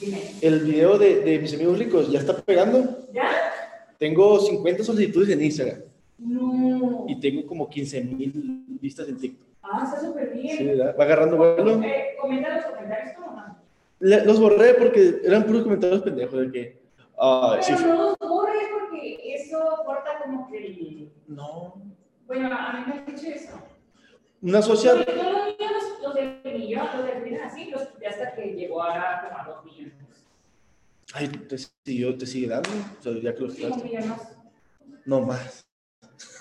[0.00, 0.20] Dime.
[0.40, 2.98] El video de, de mis amigos ricos ya está pegando.
[3.12, 3.30] ¿Ya?
[3.98, 5.80] Tengo 50 solicitudes en Instagram
[6.18, 7.04] No.
[7.08, 9.46] y tengo como 15 mil vistas en TikTok.
[9.62, 10.56] Ah, está súper bien.
[10.56, 10.96] Sí, ¿verdad?
[10.98, 11.82] Va agarrando vuelo.
[11.82, 13.56] Eh, comenta los comentarios tú, ¿no?
[14.00, 16.80] Le- Los borré porque eran puros comentarios pendejos de que.
[17.60, 21.08] sí, Pero no los borres porque eso corta como que.
[21.28, 21.74] no.
[22.26, 23.52] Bueno, a mí me han dicho eso.
[24.42, 24.94] Una yo
[26.02, 29.94] los del millón, los millón así, los hasta que llegó a como a dos millones.
[31.12, 32.70] Ay, te siguió, te sigue dando.
[32.98, 34.36] O sea, ya que millón más.
[35.04, 35.66] No más.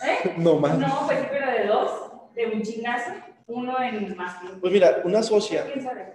[0.06, 0.34] ¿Eh?
[0.38, 0.78] No más.
[0.78, 3.11] No, pues pero de dos, de un chingazo,
[3.48, 4.38] uno en más.
[4.61, 5.66] Pues mira, una socia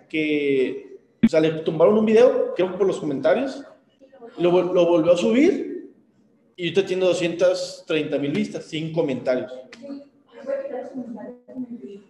[0.09, 0.99] que.
[1.23, 3.65] O sea, le tumbaron un video, creo que por los comentarios.
[4.39, 5.93] Lo, lo volvió a subir
[6.57, 9.53] y ahorita tiene 230 mil vistas, sin comentarios.
[10.45, 12.05] Voy a quitar los comentarios.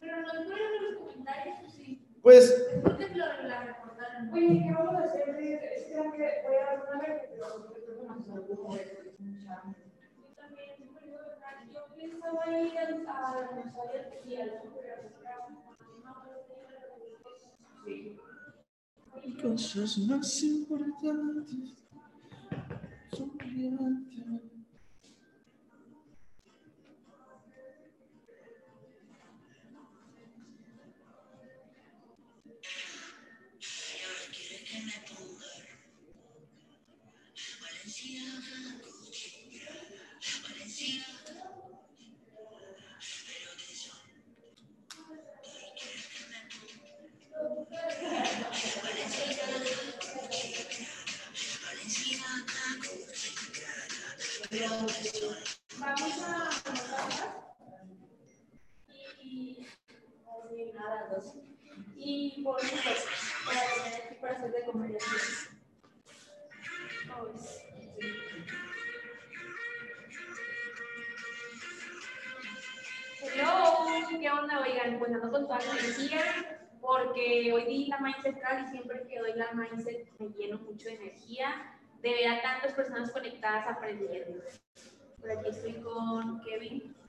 [0.00, 2.06] Pero no los comentarios, ¿o sí?
[2.22, 4.32] Pues, Es porque lo la reportaron.
[4.32, 5.28] Oye, ¿qué vamos a hacer?
[5.28, 7.92] Es que voy a dar una vez, pero creo que.
[9.18, 10.70] Yo también,
[11.72, 12.80] yo pensaba ir a
[19.24, 19.36] y Sí.
[19.40, 21.78] cosas más importantes.
[23.12, 23.30] son
[62.42, 62.72] Pues,
[63.44, 63.60] para
[63.96, 65.48] aquí para hacer de comer así.
[67.06, 67.62] Pues,
[73.34, 74.60] Hello, ¿qué onda?
[74.60, 79.20] Oigan, pues ando con toda la energía porque hoy di la Mindset y siempre que
[79.20, 84.42] doy la Mindset me lleno mucho de energía de ver a tantas personas conectadas aprendiendo.
[85.20, 87.01] Por aquí estoy con Kevin.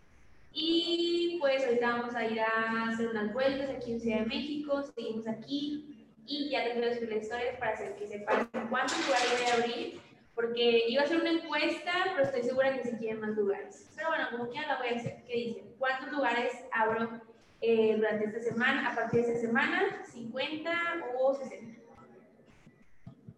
[0.53, 4.83] Y pues ahorita vamos a ir a hacer unas vueltas aquí en Ciudad de México,
[4.95, 8.97] seguimos aquí y ya les voy a subir las historias para hacer que sepan cuántos
[9.05, 9.99] lugares voy a abrir,
[10.35, 13.89] porque iba a hacer una encuesta, pero estoy segura que se quieren más lugares.
[13.95, 15.23] Pero bueno, como quiera la voy a hacer.
[15.27, 15.63] ¿Qué dicen?
[15.79, 17.21] ¿Cuántos lugares abro
[17.61, 20.03] eh, durante esta semana, a partir de esta semana?
[20.13, 21.79] ¿50 o 60?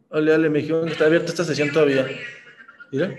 [0.10, 2.06] Dale, dale, me dijeron que está abierta esta sesión todavía.
[2.92, 3.18] Mira.